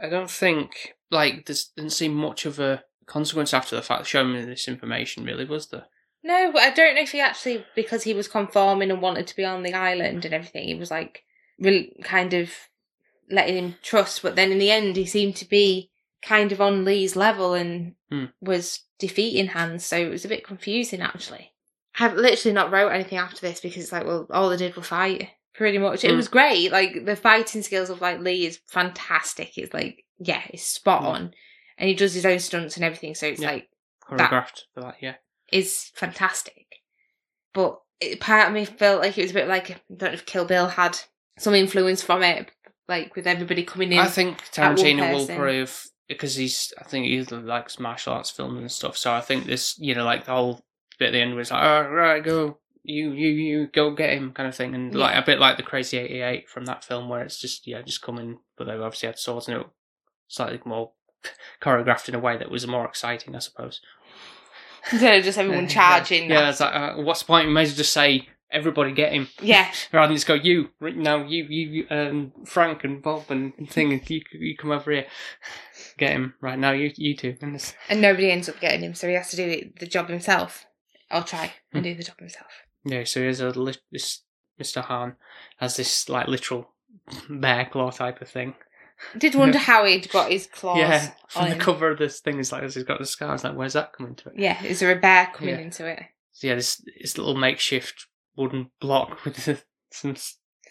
[0.00, 4.32] I don't think like there didn't seem much of a consequence after the fact showing
[4.32, 5.24] me this information.
[5.24, 5.86] Really, was there?
[6.24, 9.36] No, but I don't know if he actually, because he was conforming and wanted to
[9.36, 11.22] be on the island and everything, he was like,
[11.58, 12.50] really kind of
[13.30, 14.22] letting him trust.
[14.22, 15.90] But then in the end, he seemed to be
[16.22, 18.26] kind of on Lee's level and Hmm.
[18.40, 19.84] was defeating Hans.
[19.84, 21.52] So it was a bit confusing, actually.
[21.98, 24.86] I've literally not wrote anything after this because it's like, well, all they did was
[24.86, 25.30] fight.
[25.54, 26.16] Pretty much, it Hmm.
[26.16, 26.70] was great.
[26.70, 29.56] Like the fighting skills of like Lee is fantastic.
[29.56, 31.06] It's like, yeah, it's spot Hmm.
[31.08, 31.34] on,
[31.78, 33.14] and he does his own stunts and everything.
[33.14, 33.50] So it's Yeah.
[33.52, 33.68] like,
[34.02, 35.14] Choreographed for that, yeah.
[35.52, 36.66] is fantastic.
[37.54, 40.14] But it, part of me felt like it was a bit like I don't know
[40.14, 40.98] if Kill Bill had
[41.38, 42.50] some influence from it,
[42.88, 43.98] like with everybody coming in.
[43.98, 48.70] I think Tarantino will prove because he's I think he likes martial arts films and
[48.70, 48.96] stuff.
[48.96, 50.64] So I think this you know like the whole
[50.98, 54.32] bit at the end was like, oh right, go you you you go get him
[54.32, 57.08] kind of thing, and like a bit like the Crazy Eighty Eight from that film
[57.08, 59.70] where it's just yeah just coming, but they obviously had swords and it was
[60.28, 60.92] slightly more
[61.62, 63.80] choreographed in a way that was more exciting, I suppose.
[64.92, 66.30] Instead of just everyone charging.
[66.30, 67.48] Yeah, it's like uh, what's the point?
[67.48, 69.28] You may as well just say everybody get him.
[69.40, 69.70] Yeah.
[69.92, 73.90] Rather than just go, you right now, you, you, um, Frank and Bob and thing,
[74.06, 75.06] you, you come over here,
[75.98, 76.72] get him right now.
[76.72, 79.36] You, you two, and it's, And nobody ends up getting him, so he has to
[79.36, 80.66] do the job himself.
[81.10, 81.90] I'll try and Hmm.
[81.90, 82.50] do the job himself.
[82.84, 83.04] yeah.
[83.04, 84.22] So here's a lit- this
[84.60, 84.82] Mr.
[84.82, 85.16] Han
[85.58, 86.70] has this like literal
[87.30, 88.54] bear claw type of thing.
[89.18, 91.60] Did wonder how he'd got his claws yeah, from on the him.
[91.60, 93.44] cover of this thing is like he's got the scars.
[93.44, 94.34] Like, where's that coming to it?
[94.38, 95.60] Yeah, is there a bear coming Yeah.
[95.60, 96.00] into it?
[96.32, 98.06] So yeah, this this little makeshift
[98.36, 100.16] wooden block with the, some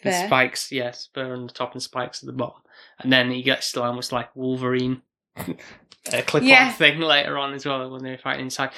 [0.04, 0.28] There.
[0.28, 0.72] spikes.
[0.72, 2.62] Yes, spur on the top and spikes at the bottom,
[3.00, 5.02] and then he gets to almost like Wolverine.
[6.14, 6.72] A clip-on Yeah.
[6.72, 8.70] thing later on as well when they're fighting inside.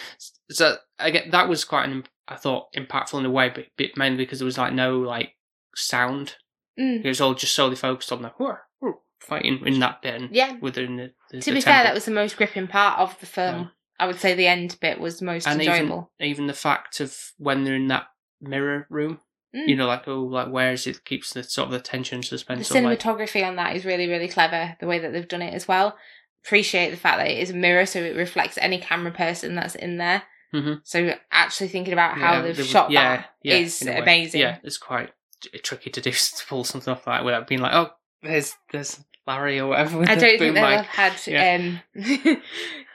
[0.49, 3.65] So again, that was quite an I thought impactful in a way, but,
[3.97, 5.33] mainly because there was like no like
[5.75, 6.35] sound.
[6.79, 7.03] Mm.
[7.03, 10.55] It was all just solely focused on the "Whoa, whoa," fighting in that bit Yeah.
[10.61, 11.11] within the.
[11.31, 13.55] the To the be fair, that was the most gripping part of the film.
[13.63, 13.67] Yeah.
[13.99, 16.11] I would say the end bit was most and enjoyable.
[16.19, 18.05] even even the fact of when they're in that
[18.41, 19.19] mirror room,
[19.55, 19.67] Mm.
[19.69, 22.25] you know, like oh, like where is it keeps the sort of the tension the
[22.27, 22.69] suspense.
[22.69, 24.75] like, cinematography on that is really, really clever.
[24.81, 25.97] The way that they've done it as well.
[26.45, 29.75] Appreciate the fact that it is a mirror, so it reflects any camera person that's
[29.75, 30.23] in there.
[30.53, 30.81] Mhm.
[30.83, 33.91] So actually thinking about how yeah, they've was- shot yeah, that yeah, is in a
[33.93, 33.99] way.
[33.99, 34.41] amazing.
[34.41, 37.61] Yeah, it's quite t- tricky to do to pull something off like that without being
[37.61, 39.97] like, oh, there's there's Larry or whatever.
[39.97, 41.81] With I don't think have had, um,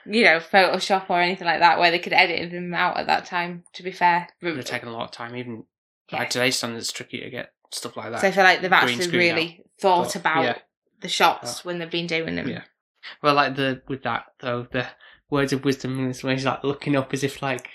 [0.05, 3.25] you know, Photoshop or anything like that where they could edit them out at that
[3.25, 3.63] time.
[3.73, 5.35] To be fair, It would have taken a lot of time.
[5.35, 5.65] Even
[6.11, 6.19] Yeah.
[6.19, 8.21] by today's standards, it's tricky to get stuff like that.
[8.21, 10.57] so I feel like they've actually really thought But, about yeah.
[11.01, 12.47] the shots when they've been doing them.
[12.47, 12.63] Yeah.
[13.21, 14.87] Well, like the with that though, the
[15.29, 17.69] words of wisdom in this way is like looking up as if like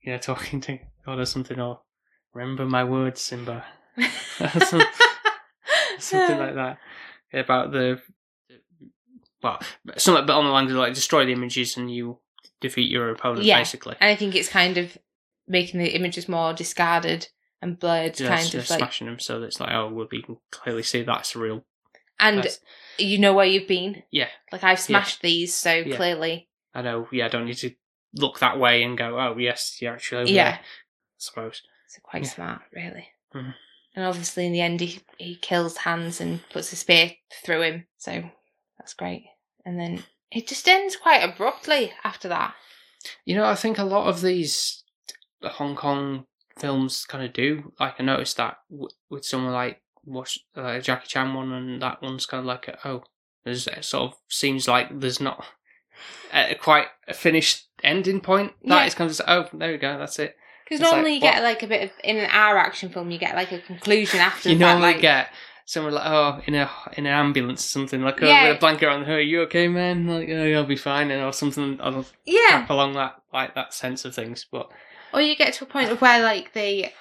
[0.00, 1.80] you know talking to God or something, or
[2.32, 3.64] remember my words, Simba,
[4.66, 4.82] Some-
[5.98, 6.78] something like that
[7.32, 8.00] about the
[9.42, 9.60] well,
[9.96, 12.18] something but on the lines of like destroy the images and you
[12.60, 13.58] defeat your opponent, Yeah.
[13.58, 13.96] basically.
[14.00, 14.96] And I think it's kind of
[15.48, 17.28] making the images more discarded
[17.60, 18.78] and blurred, Yeah, kind of like.
[18.78, 21.64] smashing them so that it's like oh, well, we can clearly see that's real.
[22.20, 22.60] And That's-
[22.98, 24.02] you know where you've been.
[24.12, 25.96] yeah, Like I've smashed these, so Yeah.
[25.96, 27.08] clearly, I know.
[27.10, 27.74] Yeah, I don't need to
[28.14, 30.44] look that way and go, oh yes, you're actually over yeah.
[30.50, 30.60] there.
[30.60, 30.64] I
[31.18, 31.62] suppose.
[31.88, 32.28] So quite Yeah.
[32.30, 33.08] smart, really.
[33.34, 33.54] Mhm.
[33.94, 37.12] And obviously, in the end, he he kills Hans and puts a spear
[37.44, 37.86] through him.
[37.98, 38.30] So
[38.78, 39.24] that's great.
[39.64, 42.54] And then it just ends quite abruptly after that.
[43.24, 44.82] You know, I think a lot of these
[45.42, 46.26] Hong Kong
[46.58, 47.72] films kind of do.
[47.80, 52.02] Like, I noticed that w- with someone like watch uh, Jackie Chan one, and that
[52.02, 53.02] one's kind of like, a, oh,
[53.44, 55.44] there's it sort of seems like there's not
[56.32, 58.52] a, quite a finished ending point.
[58.64, 58.86] That Yeah.
[58.86, 60.36] is kind of just, oh, there we go, that's it.
[60.64, 61.32] Because It's like, normally you what?
[61.34, 64.20] get like a bit of in an hour action film, you get like a conclusion
[64.20, 64.48] after.
[64.48, 65.28] you fact, normally like, get
[65.72, 68.48] someone like, oh, in a in an ambulance, or something like, oh, Yeah.
[68.48, 70.06] with a blanket on her, you okay, man?
[70.06, 71.80] Like, oh, you'll be fine, and or something.
[71.80, 74.70] Or yeah, along that like that sense of things, but
[75.14, 76.92] or you get to a point of where like they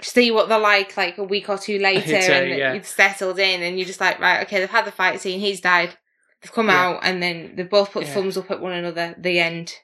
[0.00, 2.72] see what they're like like a week or two later, and yeah.
[2.74, 5.60] you've settled in, and you're just like, right, okay, they've had the fight scene, he's
[5.60, 5.96] died.
[6.42, 6.84] They've come Yeah.
[6.84, 8.14] out and then they've both put Yeah.
[8.14, 9.14] thumbs up at one another.
[9.18, 9.74] The end.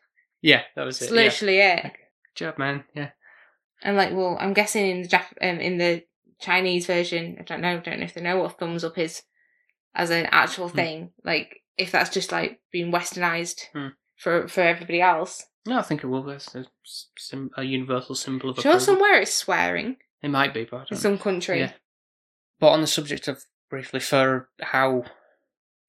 [0.40, 1.14] yeah, that was It's it.
[1.14, 1.20] Yeah.
[1.22, 1.92] literally it.
[2.36, 2.84] Job, man.
[2.94, 3.10] Yeah.
[3.82, 6.04] And like, well, I'm guessing in the Jap- um, in the
[6.44, 9.22] Chinese version, I don't know, don't know if they know what thumbs up is
[9.94, 10.76] as an actual Hmm.
[10.76, 11.12] thing.
[11.24, 13.88] Like, if that's just like being westernized Hmm.
[14.16, 15.46] for for everybody else.
[15.66, 16.22] No, I think it will.
[16.22, 16.66] That's a,
[17.18, 18.80] sim- a universal symbol of Sure, approval.
[18.86, 21.60] somewhere it's swearing It might be, but in some country.
[21.60, 21.72] Yeah.
[22.60, 25.04] But on the subject of briefly for how,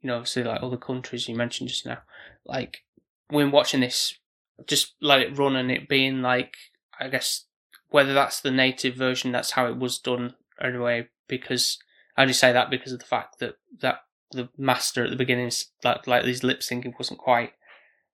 [0.02, 2.02] you know, obviously like other countries you mentioned just now,
[2.46, 2.84] like
[3.30, 4.18] when watching this,
[4.66, 6.56] just let it run and it being like,
[7.00, 7.46] I guess
[7.90, 11.08] whether that's the native version, that's how it was done anyway.
[11.28, 11.80] Because
[12.18, 14.00] I only say that because of the fact that that
[14.32, 15.52] the master at the beginning,
[15.84, 17.54] like like his lip syncing wasn't quite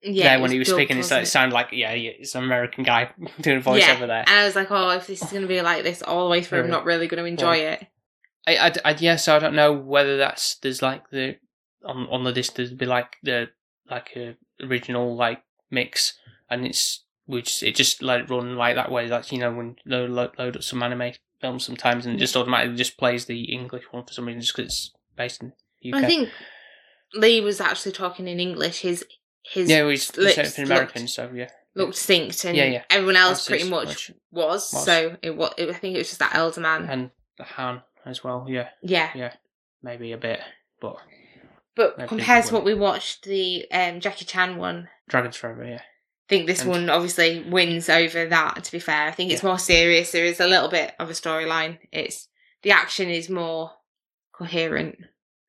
[0.01, 0.97] Yeah, there when he was dubbed, speaking.
[0.97, 3.93] It's like, it sounded like yeah, yeah, it's an American guy doing a voice yeah.
[3.93, 4.23] over there.
[4.27, 6.31] And I was like, oh, if this is going to be like this all the
[6.31, 7.87] way through, I'm not really going to enjoy it.
[8.47, 11.37] I, I, I yeah, so I don't know whether that's there's like the
[11.85, 13.49] on on the disc there'd be like the
[13.89, 16.13] like a original like mix
[16.49, 19.75] and it's which it just let it run like that way like you know when
[19.85, 23.43] they load, load up some anime films sometimes and it just automatically just plays the
[23.51, 26.03] English one for some reason just because it's based in the UK.
[26.03, 26.29] I think
[27.15, 28.81] Lee was actually talking in English.
[28.81, 29.03] His
[29.43, 31.49] his yeah, well, he's, lips he's an looked- American, so yeah.
[31.75, 32.83] looked synced, and Yeah, yeah.
[32.89, 34.71] everyone else That's pretty much much- was.
[34.73, 34.85] was.
[34.85, 35.53] So it was.
[35.57, 36.87] It, I think it was just that elder man.
[36.89, 38.45] and the Han as well.
[38.47, 39.09] Yeah, yeah.
[39.15, 39.33] yeah,
[39.81, 40.39] maybe a bit,
[40.79, 40.97] but
[41.75, 45.81] But compared to what we watched, the um, Jackie Chan one, Dragons Forever, yeah.
[46.31, 48.63] I think this And- one obviously wins over that.
[48.63, 49.49] To be fair, I think it's Yeah.
[49.49, 50.13] more serious.
[50.13, 51.77] There is a little bit of a storyline.
[51.91, 52.29] It's
[52.61, 53.71] the action is more
[54.31, 54.97] coherent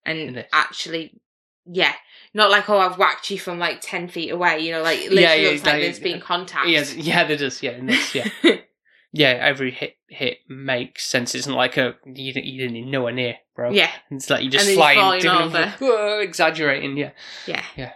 [0.05, 1.21] and actually,
[1.65, 1.95] yeah,
[2.35, 4.59] not like oh I've whacked you from like ten feet away.
[4.59, 6.67] You know, like literally Yeah, yeah, looks like there's been contact.
[6.67, 7.63] Yeah, yeah, there does.
[7.63, 8.29] Yeah, that's- yeah,
[9.13, 9.29] yeah.
[9.41, 11.37] Every hit hit makes sense.
[11.37, 13.71] It's not like a you, didn't- you didn't nowhere near, bro.
[13.71, 16.97] yeah, it's like you just And flying, you're doing falling it- whoa, exaggerating.
[16.97, 17.13] Yeah,
[17.47, 17.93] yeah, yeah.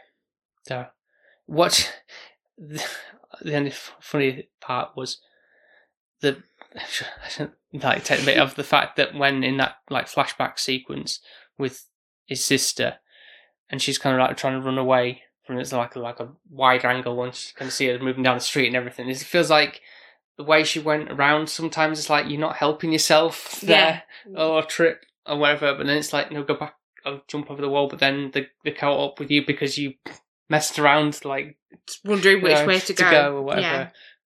[0.68, 0.86] So,
[1.46, 1.92] what
[2.58, 2.84] the,
[3.42, 5.18] the only funny part was
[6.20, 6.42] the
[7.72, 11.20] like take a bit of the fact that when in that like flashback sequence
[11.58, 11.86] with
[12.26, 12.96] his sister,
[13.70, 16.28] and she's kind of like trying to run away from it's like a, like a
[16.50, 19.08] wide angle and you can see her moving down the street and everything.
[19.08, 19.80] It feels like
[20.36, 21.48] the way she went around.
[21.48, 24.02] Sometimes it's like you're not helping yourself there
[24.34, 27.68] or trip or whatever, but then it's like no, go back, I'll jump over the
[27.68, 29.94] wall, but then they they caught up with you because you
[30.48, 31.56] messed around like
[32.04, 33.36] wondering which know, way to go.
[33.36, 33.62] or whatever.
[33.66, 33.88] Yeah.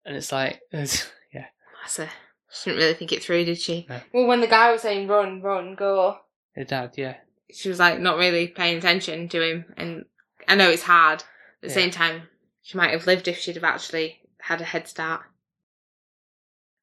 [0.05, 1.47] And it's like, it's, yeah,
[1.81, 2.09] Bless her.
[2.51, 3.87] She didn't really think it through, did she?
[3.89, 4.01] No.
[4.13, 6.19] Well, when the guy was saying run, run, go,
[6.55, 7.17] her dad, yeah,
[7.51, 9.65] she was like not really paying attention to him.
[9.77, 10.05] And
[10.47, 11.21] I know it's hard.
[11.21, 11.25] At
[11.63, 11.75] the Yeah.
[11.75, 12.29] same time,
[12.61, 15.23] she might have lived if she'd have actually had a head start.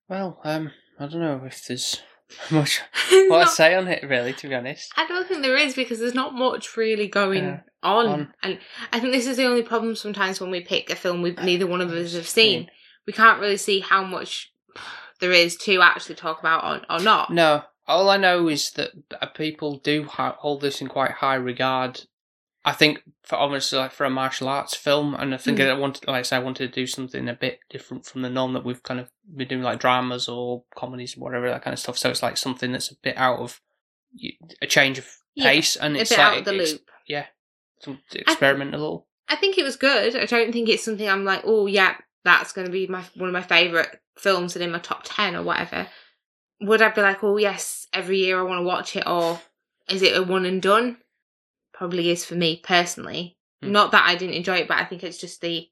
[0.08, 2.02] Well, um, I don't know if there's
[2.52, 4.34] much what Not- to say on it, really.
[4.34, 7.60] To be honest, I don't think there is because there's not much really going Yeah.
[7.84, 8.06] On.
[8.08, 8.34] On.
[8.44, 8.60] And
[8.92, 11.68] I think this is the only problem sometimes when we pick a film we neither
[11.68, 12.70] one of us have seen.
[13.08, 14.52] We can't really see how much
[15.20, 17.32] there is to actually talk about on or not.
[17.32, 17.63] no.
[17.88, 22.02] All I know is that uh, people do hold this in quite high regard.
[22.63, 25.70] I think for obviously like for a martial arts film, and I think Mm.
[25.72, 28.30] I wanted, like I said, I wanted to do something a bit different from the
[28.30, 31.74] norm that we've kind of been doing, like dramas or comedies, or whatever that kind
[31.74, 31.98] of stuff.
[31.98, 33.60] So it's like something that's a bit out of
[34.62, 36.82] a change of Yeah, pace, and a it's bit like out of the it's- loop.
[37.08, 37.26] Yeah,
[37.82, 39.08] to experiment a little.
[39.28, 40.15] I think it was good.
[40.15, 43.30] I don't think it's something I'm like, oh yeah, that's going to be my one
[43.30, 45.88] of my favorite films and in my top ten or whatever.
[46.62, 49.39] Would I be like, oh yes, every year I want to watch it, or
[49.89, 50.98] is it a one and done?
[51.74, 53.38] Probably is for me personally.
[53.63, 53.72] Hmm.
[53.72, 55.68] Not that I didn't enjoy it, but I think it's just the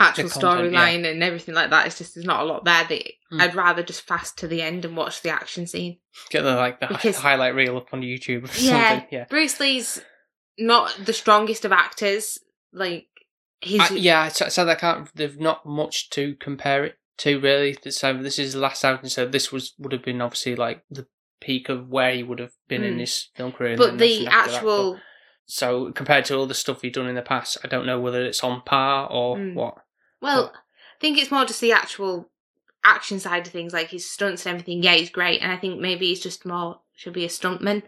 [0.00, 0.78] actual content, yeah.
[0.86, 1.86] storyline and everything like that.
[1.86, 2.84] It's just there's not a lot there.
[2.88, 3.40] That Hmm.
[3.40, 5.98] I'd rather just fast to the end and watch the action scene.
[6.30, 8.90] Get the like the hi- Because- highlight reel up on YouTube or Yeah.
[8.90, 9.08] something.
[9.10, 9.24] Yeah.
[9.28, 10.00] Bruce Lee's
[10.58, 12.38] not the strongest of actors.
[12.72, 13.06] Like
[13.60, 15.08] he's I, yeah, so, so they can't.
[15.14, 17.76] They've not much to compare it to really.
[17.90, 19.08] So this is the last outing.
[19.10, 21.06] So this was would have been obviously like the
[21.40, 23.00] peak of where he would have been in Mm.
[23.00, 23.76] his film career.
[23.76, 24.48] but the that.
[24.48, 25.02] actual But-
[25.46, 28.22] so compared to all the stuff he'd done in the past, I don't know whether
[28.24, 29.54] it's on par or Mm.
[29.54, 29.76] what.
[30.20, 32.30] Well, I think it's more just the actual
[32.84, 34.82] action side of things, like his stunts and everything.
[34.82, 37.82] Yeah, he's great, and I think maybe he's just more should be a stuntman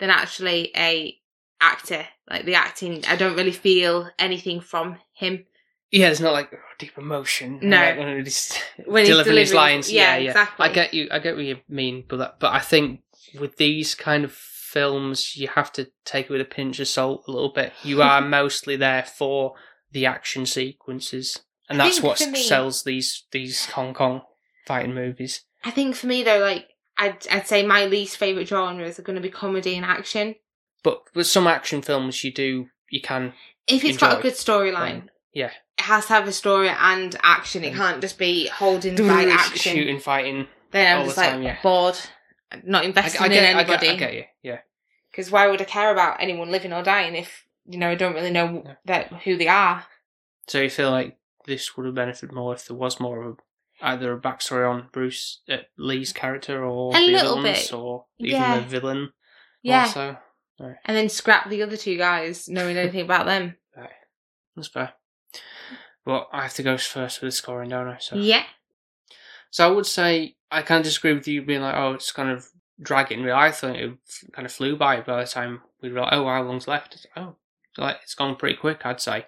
[0.00, 1.18] than actually a
[1.60, 2.06] actor.
[2.28, 5.44] Like the acting, I don't really feel anything from him.
[5.90, 7.60] Yeah, there's not like oh, deep emotion.
[7.62, 7.76] No.
[7.76, 9.90] like, when he's When he's delivering his lines.
[9.90, 10.66] yeah, Yeah, yeah, exactly.
[10.66, 11.08] I get you.
[11.10, 13.00] I get what you mean, but that, but I think
[13.38, 17.24] with these kind of films, you have to take it with a pinch of salt
[17.26, 17.72] a little bit.
[17.82, 19.54] You are mostly there for
[19.92, 21.40] the action sequences,
[21.70, 24.22] and I that's what me- sells these these Hong Kong
[24.66, 25.44] fighting movies.
[25.64, 26.68] I think for me though, like
[26.98, 30.34] I'd I'd say my least favorite genres are going to be comedy and action.
[30.82, 33.32] But with some action films, you do you can
[33.66, 37.62] If it's got a good storyline, yeah it has to have a story and action.
[37.64, 39.76] It can't just be holding by action.
[39.76, 40.48] shooting fighting.
[40.72, 41.58] Then I'm just the like yeah.
[41.62, 41.96] bored,
[42.64, 43.86] not I, invested I in get, I anybody.
[43.86, 44.24] get, I get you.
[44.42, 44.58] Yeah.
[45.10, 48.14] Because why would I care about anyone living or dying if you know I don't
[48.14, 48.74] really know Yeah.
[48.86, 49.84] that who they are?
[50.48, 53.38] So you feel like this would have benefited more if there was more of
[53.80, 57.72] a, either a backstory on Bruce uh, Lee's character or A the little ones, bit.
[57.72, 58.58] or even Yeah.
[58.58, 59.12] the villain.
[59.62, 60.18] Yeah, Also,
[60.84, 63.56] and then scrap the other two guys, knowing anything about them.
[63.76, 63.90] Right.
[64.56, 64.92] That's fair.
[66.04, 67.98] Well, I have to go first with the scoring, don't I?
[67.98, 68.44] So, Yeah,
[69.50, 72.30] so I would say I kind of disagree with you being like, oh, it's kind
[72.30, 72.46] of
[72.80, 73.20] dragging.
[73.22, 73.92] Really, I thought it
[74.32, 76.94] kind of flew by by the time we were like, oh, how long's left?
[76.94, 77.36] It's, oh,
[77.76, 79.26] like it's gone pretty quick, I'd say.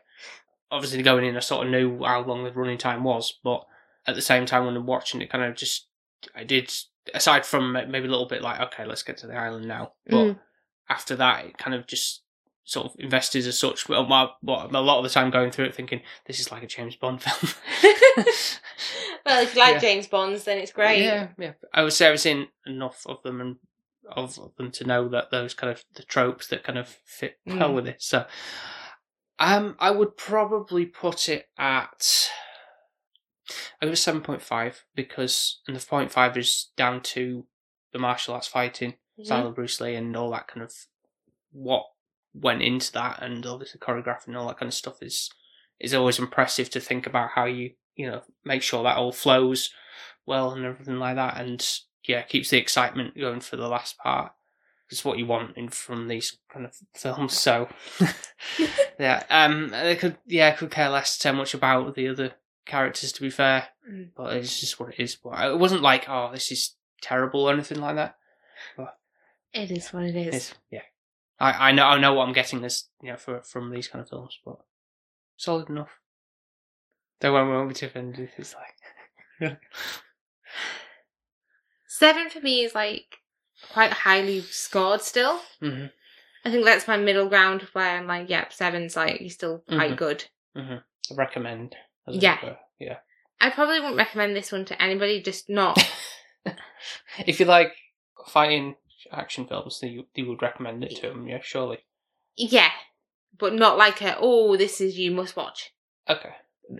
[0.71, 3.67] Obviously, going in, I sort of knew how long the running time was, but
[4.07, 5.87] at the same time, when I'm watching it, kind of just
[6.35, 6.73] I did.
[7.15, 10.17] Aside from maybe a little bit like, okay, let's get to the island now, but
[10.17, 10.39] Mm.
[10.91, 12.23] After that, it kind of just
[12.65, 13.89] sort of invested as such.
[13.89, 16.63] Well, my, what, a lot of the time going through it, thinking this is like
[16.63, 17.55] a James Bond film.
[19.27, 19.79] well, if you like Yeah.
[19.81, 21.03] James Bonds, then it's great.
[21.03, 21.53] Yeah, yeah.
[21.73, 23.57] I would say I've seen enough of them and
[24.09, 27.71] of them to know that those kind of the tropes that kind of fit well
[27.71, 27.75] Mm.
[27.75, 28.03] with it.
[28.03, 28.27] So,
[29.39, 32.31] um, I would probably put it at.
[33.81, 37.47] I give it seven point five because, and the point five is down to
[37.93, 38.95] the martial arts fighting
[39.47, 40.73] Of Bruce Lee and all that kind of
[41.53, 41.85] what
[42.35, 45.31] went into that, and obviously choreographing and all that kind of stuff is
[45.79, 49.71] is always impressive to think about how you you know make sure that all flows
[50.27, 51.67] well and everything like that, and
[52.07, 54.33] yeah, keeps the excitement going for the last part.
[54.91, 57.39] It's what you want in from these kind of films.
[57.39, 57.69] So
[58.99, 62.33] yeah, um, I could yeah, I could care less so much about the other
[62.67, 64.11] characters to be fair, Mm.
[64.17, 65.17] but it's just what it is.
[65.17, 68.17] But it wasn't like oh this is terrible or anything like that.
[69.53, 70.35] It is what it is.
[70.35, 70.83] It's, yeah,
[71.39, 74.03] I I know I know what I'm getting this you know for from these kind
[74.03, 74.59] of films, but
[75.37, 75.91] solid enough.
[77.21, 78.31] Don't want won't be too offended.
[78.37, 79.59] It's like
[81.87, 83.17] Seven for me is like
[83.73, 85.41] quite highly scored still.
[85.61, 85.87] hmm
[86.43, 89.93] I think that's my middle ground where I'm like, yep, seven's like he's still quite
[89.93, 89.97] Mhm.
[89.97, 90.25] good.
[90.55, 90.77] hmm
[91.15, 91.77] recommend.
[92.07, 92.57] it Yeah.
[92.79, 92.99] yeah.
[93.41, 95.79] I probably wouldn't recommend this one to anybody, just not.
[97.27, 97.75] if you like
[98.29, 98.77] fighting
[99.13, 101.27] action films, you, you would recommend it to them.
[101.29, 101.79] Yeah, surely.
[102.37, 102.71] yeah,
[103.39, 105.73] but not like a oh, this is you must watch.
[106.09, 106.31] Okay.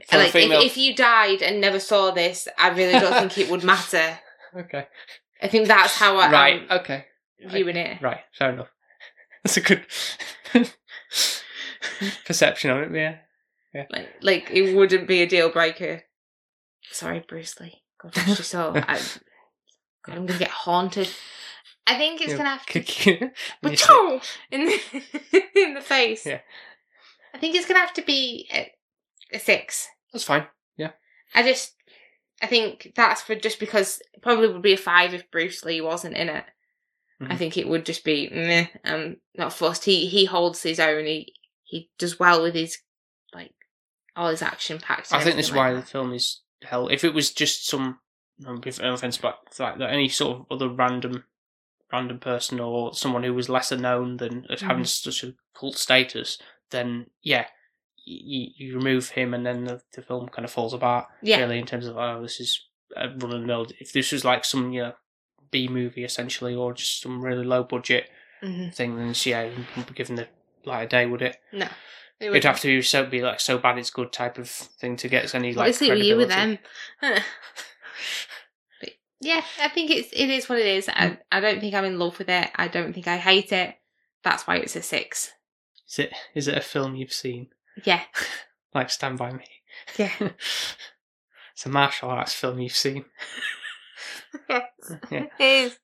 [0.09, 3.39] For like if, female- if you died and never saw this, I really don't think
[3.39, 4.19] it would matter.
[4.57, 4.87] Okay.
[5.43, 6.63] I think that's how I, Right.
[6.69, 7.07] I'm Okay.
[7.47, 8.01] viewing it.
[8.03, 8.21] Right.
[8.39, 8.69] Fair enough.
[9.43, 9.87] That's a good
[12.27, 13.19] perception of it.
[13.73, 13.85] Yeah.
[13.91, 16.03] Like, like it wouldn't be a deal breaker.
[16.91, 17.83] Sorry, Bruce Lee.
[18.01, 18.73] God rest your soul.
[18.77, 19.01] I,
[20.05, 21.09] God, I'm gonna get haunted.
[21.91, 23.31] I think it's Yeah, gonna have to Kick you.
[23.63, 24.21] But You
[24.51, 24.81] in the
[25.57, 26.25] in the face.
[26.27, 26.41] Yeah.
[27.35, 28.71] I think it's gonna have to be a,
[29.33, 29.89] a six.
[30.13, 30.47] That's fine.
[30.77, 30.91] Yeah.
[31.35, 31.75] I just,
[32.43, 35.81] I think that's for just because it probably would be a five if Bruce Lee
[35.81, 36.45] wasn't in it.
[37.23, 37.39] I Mhm.
[37.39, 39.85] think it would just be meh, um, not fussed.
[39.85, 41.05] He he holds his own.
[41.05, 41.35] He
[41.65, 42.79] he does well with his
[43.35, 43.53] like
[44.17, 45.13] all his action packed.
[45.13, 46.89] I think that's why the film is hell.
[46.89, 47.99] If it was just some,
[48.39, 51.25] no offense, but like any sort of other random,
[51.93, 54.87] random person or someone who was lesser known than as having Mhm.
[54.87, 56.39] such a cult status,
[56.71, 57.47] then yeah,
[58.05, 61.07] you, you remove him and then the, the film kind of falls apart.
[61.23, 61.41] Yeah.
[61.41, 62.67] Really, in terms of oh, this is
[62.97, 63.67] a run of the mill.
[63.79, 64.93] If this was like some you know
[65.51, 68.09] B movie essentially, or just some really low budget
[68.41, 70.29] hmm thing, then yeah, you wouldn't be given the
[70.65, 71.37] light of day, would it?
[71.53, 71.67] No,
[72.21, 74.97] it It'd have to be so be like so bad it's good type of thing
[74.97, 76.59] to get any like Obviously, you with them?
[79.21, 80.89] Yeah, I think it's it is what it is.
[80.89, 81.19] I mm.
[81.31, 82.51] I don't think I'm in love with it.
[82.57, 83.75] I don't think I hate it.
[84.25, 85.33] That's why it's a six.
[85.89, 87.49] Is it is it a film you've seen?
[87.85, 88.03] Yeah,
[88.75, 89.45] Like Stand By Me.
[89.99, 90.11] yeah.
[90.21, 93.05] it's a martial arts film you've seen.
[94.49, 94.63] yes,
[95.11, 95.27] Yeah.
[95.39, 95.79] it is.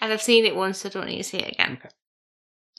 [0.00, 1.78] And I've seen it once, so I don't need to see it again.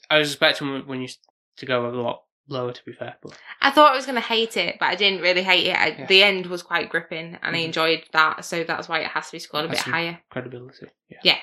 [0.09, 1.09] I was expecting when you
[1.57, 4.21] to go a lot lower to be fair, but I thought I was going to
[4.21, 5.75] hate it, but I didn't really hate it.
[5.77, 6.05] I, Yeah.
[6.07, 7.65] The end was quite gripping, and I Mhm.
[7.65, 10.19] enjoyed that, so that's why it has to be scored a bit higher.
[10.29, 10.87] credibility.
[11.09, 11.19] Yeah.
[11.23, 11.37] Yeah.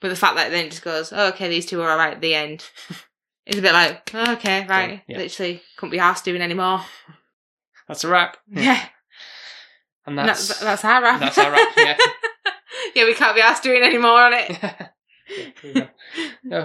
[0.00, 2.20] But the fact that it then just goes, oh, okay, these two are alright at
[2.22, 2.64] the end,
[3.46, 5.02] is a bit like, oh, okay, right.
[5.06, 5.18] Yeah.
[5.18, 6.80] Literally couldn't be asked doing anymore.
[7.88, 8.36] That's a wrap.
[8.50, 8.82] Yeah.
[10.06, 11.20] And that's That's, that's our wrap.
[11.20, 11.96] that's our wrap, yeah.
[12.94, 14.58] yeah, we can't be asked doing any more on it.
[15.62, 15.88] Yeah,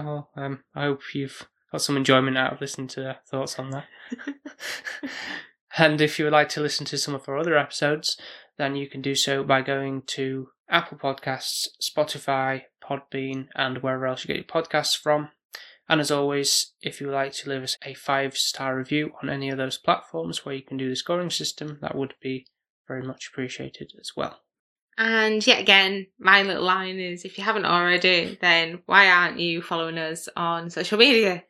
[0.03, 1.45] well, um, I hope you've
[1.75, 3.85] got some enjoyment out of listening to our thoughts on that.
[5.77, 8.15] and if you would like to listen to some of our other episodes,
[8.57, 14.23] then you can do so by going to Apple Podcasts, Spotify, Podbean, and wherever else
[14.23, 15.31] you get your podcasts from.
[15.89, 19.29] And as always, if you would like to leave us a five star review on
[19.29, 22.47] any of those platforms where you can do the scoring system, that would be
[22.87, 24.39] very much appreciated as well.
[24.97, 29.61] And yet again, my little line is if you haven't already, then why aren't you
[29.61, 31.43] following us on social media?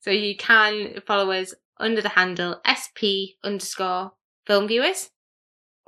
[0.00, 4.12] So you can follow us under the handle SP underscore
[4.46, 5.10] film viewers.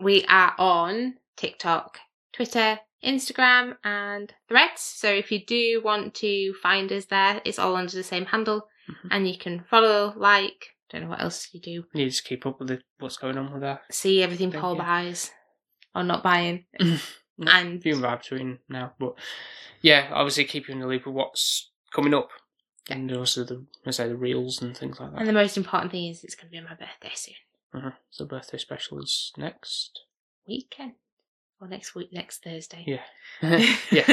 [0.01, 1.99] We are on TikTok,
[2.33, 4.81] Twitter, Instagram, and threads.
[4.83, 8.69] So if you do want to find us there, it's all under the same handle.
[8.89, 9.09] Mhm.
[9.11, 11.71] And you can follow, like, don't know what else you do.
[11.71, 13.83] You need to keep up with the, what's going on with that.
[13.93, 14.79] See everything Paul you.
[14.81, 15.31] buys
[15.95, 16.65] or not buying.
[17.39, 19.15] and few far between now, but
[19.83, 22.48] yeah, obviously keep you in the loop of what's coming up, Yeah.
[22.89, 25.19] And also the I say the reels and things like that.
[25.19, 27.35] And the most important thing is it's going to be my birthday soon.
[27.75, 30.01] uh So birthday special is next.
[30.47, 30.93] Weekend.
[31.61, 32.85] Or next week, next Thursday.
[32.87, 33.03] Yeah,
[33.91, 34.05] yeah.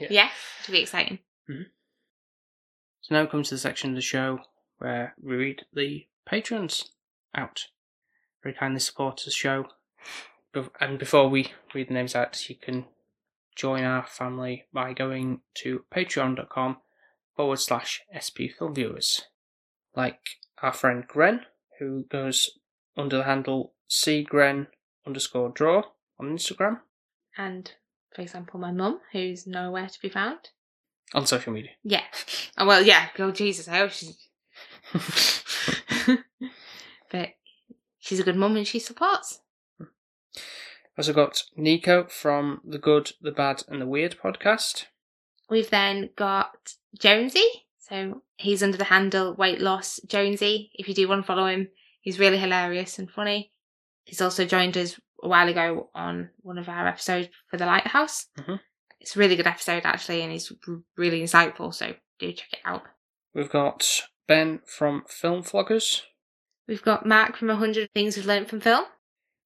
[0.00, 0.06] yeah.
[0.10, 0.28] Yeah.
[0.62, 1.18] It'll be exciting.
[1.48, 4.40] So now comes to the section of the show
[4.78, 6.90] where we read the patrons
[7.34, 7.66] out.
[8.42, 9.66] Very kindly support the show.
[10.80, 12.86] And before we read the names out, you can
[13.54, 16.78] join our family by going to patreon.com
[17.36, 19.22] forward slash SP Film Viewers.
[19.94, 20.20] Like
[20.62, 21.42] our friend Gren,
[21.78, 22.50] who goes
[22.96, 24.66] under the handle cgren
[25.06, 25.82] underscore draw
[26.18, 26.80] on Instagram,
[27.36, 27.70] And,
[28.14, 30.48] for example, my mum, who's nowhere to be found.
[31.14, 31.72] on social media.
[31.84, 32.02] Yeah.
[32.58, 33.08] Oh, well, yeah.
[33.18, 33.68] Oh, Jesus.
[33.68, 34.16] I hope she's
[37.10, 37.30] but
[37.98, 39.40] she's a good mum and she supports.
[40.96, 44.86] Also got Nico from the Good, the Bad, and the Weird podcast.
[45.48, 47.46] We've then got Jonesy.
[47.78, 50.70] So he's under the handle Weight Loss Jonesy.
[50.74, 51.68] If you do want to follow him,
[52.00, 53.52] he's really hilarious and funny.
[54.04, 58.26] He's also joined us a while ago on one of our episodes for the Lighthouse.
[58.38, 58.60] Mhm.
[59.00, 60.52] It's a really good episode actually, and he's
[60.96, 61.72] really insightful.
[61.72, 62.82] So do check it out.
[63.32, 66.02] We've got Ben from Film Floggers.
[66.66, 68.86] We've got Mark from 100 Things We've Learned from Film.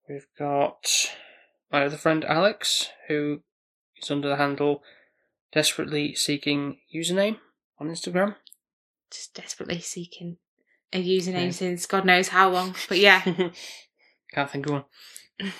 [0.09, 1.14] We've got
[1.70, 3.42] my other friend Alex, who
[3.96, 4.82] is under the handle
[5.53, 7.38] Desperately Seeking Username
[7.78, 8.36] on Instagram.
[9.11, 10.36] Just desperately seeking
[10.92, 11.51] a username Yeah.
[11.51, 12.74] since God knows how long.
[12.88, 13.22] But yeah,
[14.32, 14.84] Can't think of one.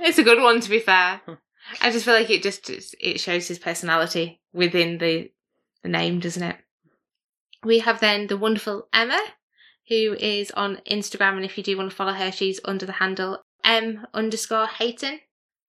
[0.00, 1.20] it's a good one to be fair.
[1.24, 1.34] Hmm.
[1.80, 5.30] I just feel like it just it shows his personality within the
[5.82, 6.56] the name, doesn't it?
[7.62, 9.20] We have then the wonderful Emma,
[9.88, 12.92] who is on Instagram, and if you do want to follow her, she's under the
[12.94, 15.20] handle M underscore Hayton.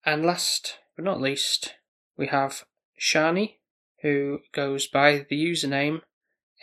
[0.06, 1.76] And last but not least,
[2.18, 2.64] we have
[3.02, 3.56] Shani,
[4.02, 6.02] who goes by the username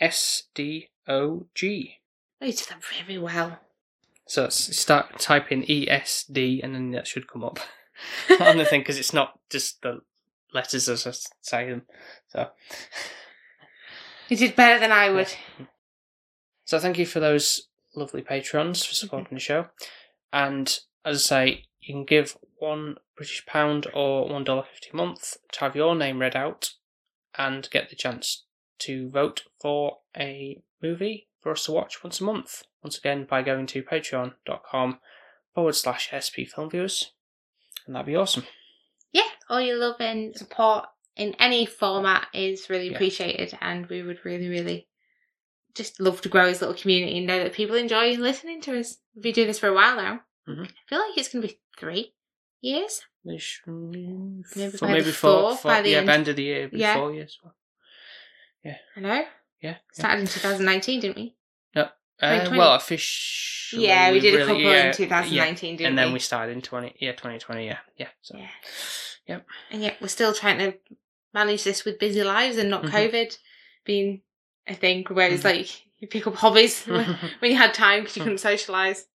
[0.01, 0.87] SDOG.
[1.61, 3.59] You did that very well.
[4.25, 7.59] So start typing ESD and then that should come up
[8.39, 10.01] on the thing because it's not just the
[10.53, 11.11] letters as I
[11.41, 11.81] say them.
[12.29, 12.49] So,
[14.29, 15.33] You did better than I would.
[16.63, 19.05] so thank you for those lovely patrons for mm-hmm.
[19.05, 19.65] supporting the show.
[20.31, 24.95] And as I say, you can give one British pound or one dollar fifty a
[24.95, 26.73] month to have your name read out
[27.35, 28.45] and get the chance
[28.79, 32.63] to vote for a movie for us to watch once a month.
[32.83, 34.99] Once again, by going to patreon.com
[35.55, 37.11] forward slash SP Film Viewers.
[37.87, 38.43] And that'd be awesome.
[39.11, 40.85] Yeah, all your love and support
[41.15, 42.95] in any format is really Yeah.
[42.95, 44.87] appreciated, and we would really, really
[45.73, 48.97] just love to grow this little community and know that people enjoy listening to us.
[49.15, 50.21] We've been doing this for a while now.
[50.49, 50.65] Mhm.
[50.65, 52.13] I feel like it's going to be three
[52.61, 53.01] years.
[53.23, 56.09] Maybe Maybe, by maybe four, fourth, four by the yeah, end.
[56.09, 56.95] end of the year, Yeah.
[56.95, 57.39] four years.
[58.63, 58.77] Yeah.
[58.95, 59.09] I know.
[59.15, 59.25] Yeah.
[59.61, 59.75] yeah.
[59.93, 61.35] Started in 2019, didn't we?
[62.21, 62.57] Uh, 2020.
[62.59, 63.87] well, officially.
[63.87, 65.77] yeah, we did a couple yeah, in 2019, yeah.
[65.77, 66.13] didn't and then we?
[66.15, 68.09] we started in 20, yeah, 2020, yeah, yeah.
[68.21, 68.47] So, Yeah.
[69.27, 69.45] Yep.
[69.71, 70.77] And yet we're still trying to
[71.33, 72.89] manage this with busy lives and not Mhm.
[72.89, 73.37] COVID
[73.85, 74.21] being
[74.67, 75.45] a thing where it's Mhm.
[75.45, 75.69] like
[75.99, 77.05] you pick up hobbies when
[77.39, 79.05] when you had time because you couldn't socialise.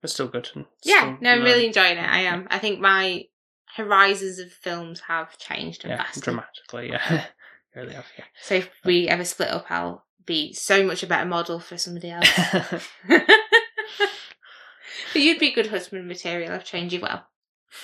[0.00, 0.48] But still good.
[0.84, 2.08] Yeah, still no, I'm really enjoying it.
[2.08, 2.40] I am.
[2.42, 3.24] Um, I think my
[3.76, 6.22] horizons of films have changed and yeah, vastly.
[6.22, 7.24] dramatically, yeah.
[7.76, 8.06] really have,
[8.42, 12.10] So if we ever split up, I'll be so much a better model for somebody
[12.10, 12.28] else.
[13.08, 13.22] but
[15.14, 16.52] you'd be good husband material.
[16.52, 17.26] I've trained you well.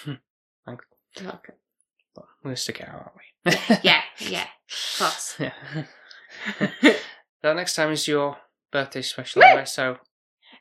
[0.04, 0.14] Hmm,
[0.66, 0.84] Thanks.
[1.16, 1.54] You're welcome.
[2.14, 3.78] but we're stick it out, aren't we?
[3.82, 5.36] Yeah, yeah, of course.
[5.38, 5.52] yeah.
[7.42, 8.38] So next time is your
[8.72, 9.98] birthday special, anyway, so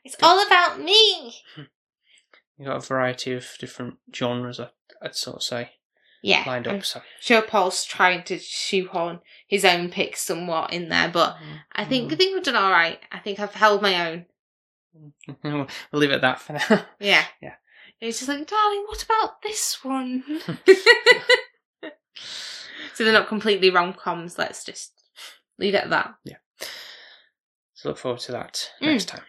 [0.04, 1.34] It's all about me.
[2.58, 4.60] you've got a variety of different genres,
[5.02, 5.70] I'd sort of say,
[6.22, 6.84] Yeah, lined I'm up.
[6.84, 7.00] So.
[7.20, 11.36] sure Paul's trying to shoehorn his own picks somewhat in there, but
[11.72, 12.98] I think I think we've done all right.
[13.10, 14.26] I think I've held my own.
[15.42, 16.84] we'll leave it at that for now.
[17.00, 17.54] Yeah, Yeah.
[18.00, 20.22] It's just like, darling, what about this one?
[22.14, 24.36] so they're not completely rom coms.
[24.38, 24.92] Let's just
[25.58, 26.14] leave it at that.
[26.24, 26.36] Yeah.
[27.74, 28.86] So look forward to that Mm.
[28.86, 29.22] next time.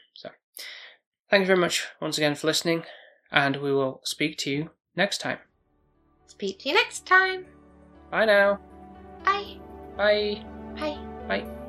[1.30, 2.84] Thank you very much once again for listening,
[3.32, 5.40] and we will speak to you next time.
[6.28, 7.46] Speak to you next time.
[8.12, 8.60] Bye now.
[9.24, 9.58] Bye.
[9.98, 10.44] Bye.
[10.76, 10.98] Bye.
[11.28, 11.65] Bye.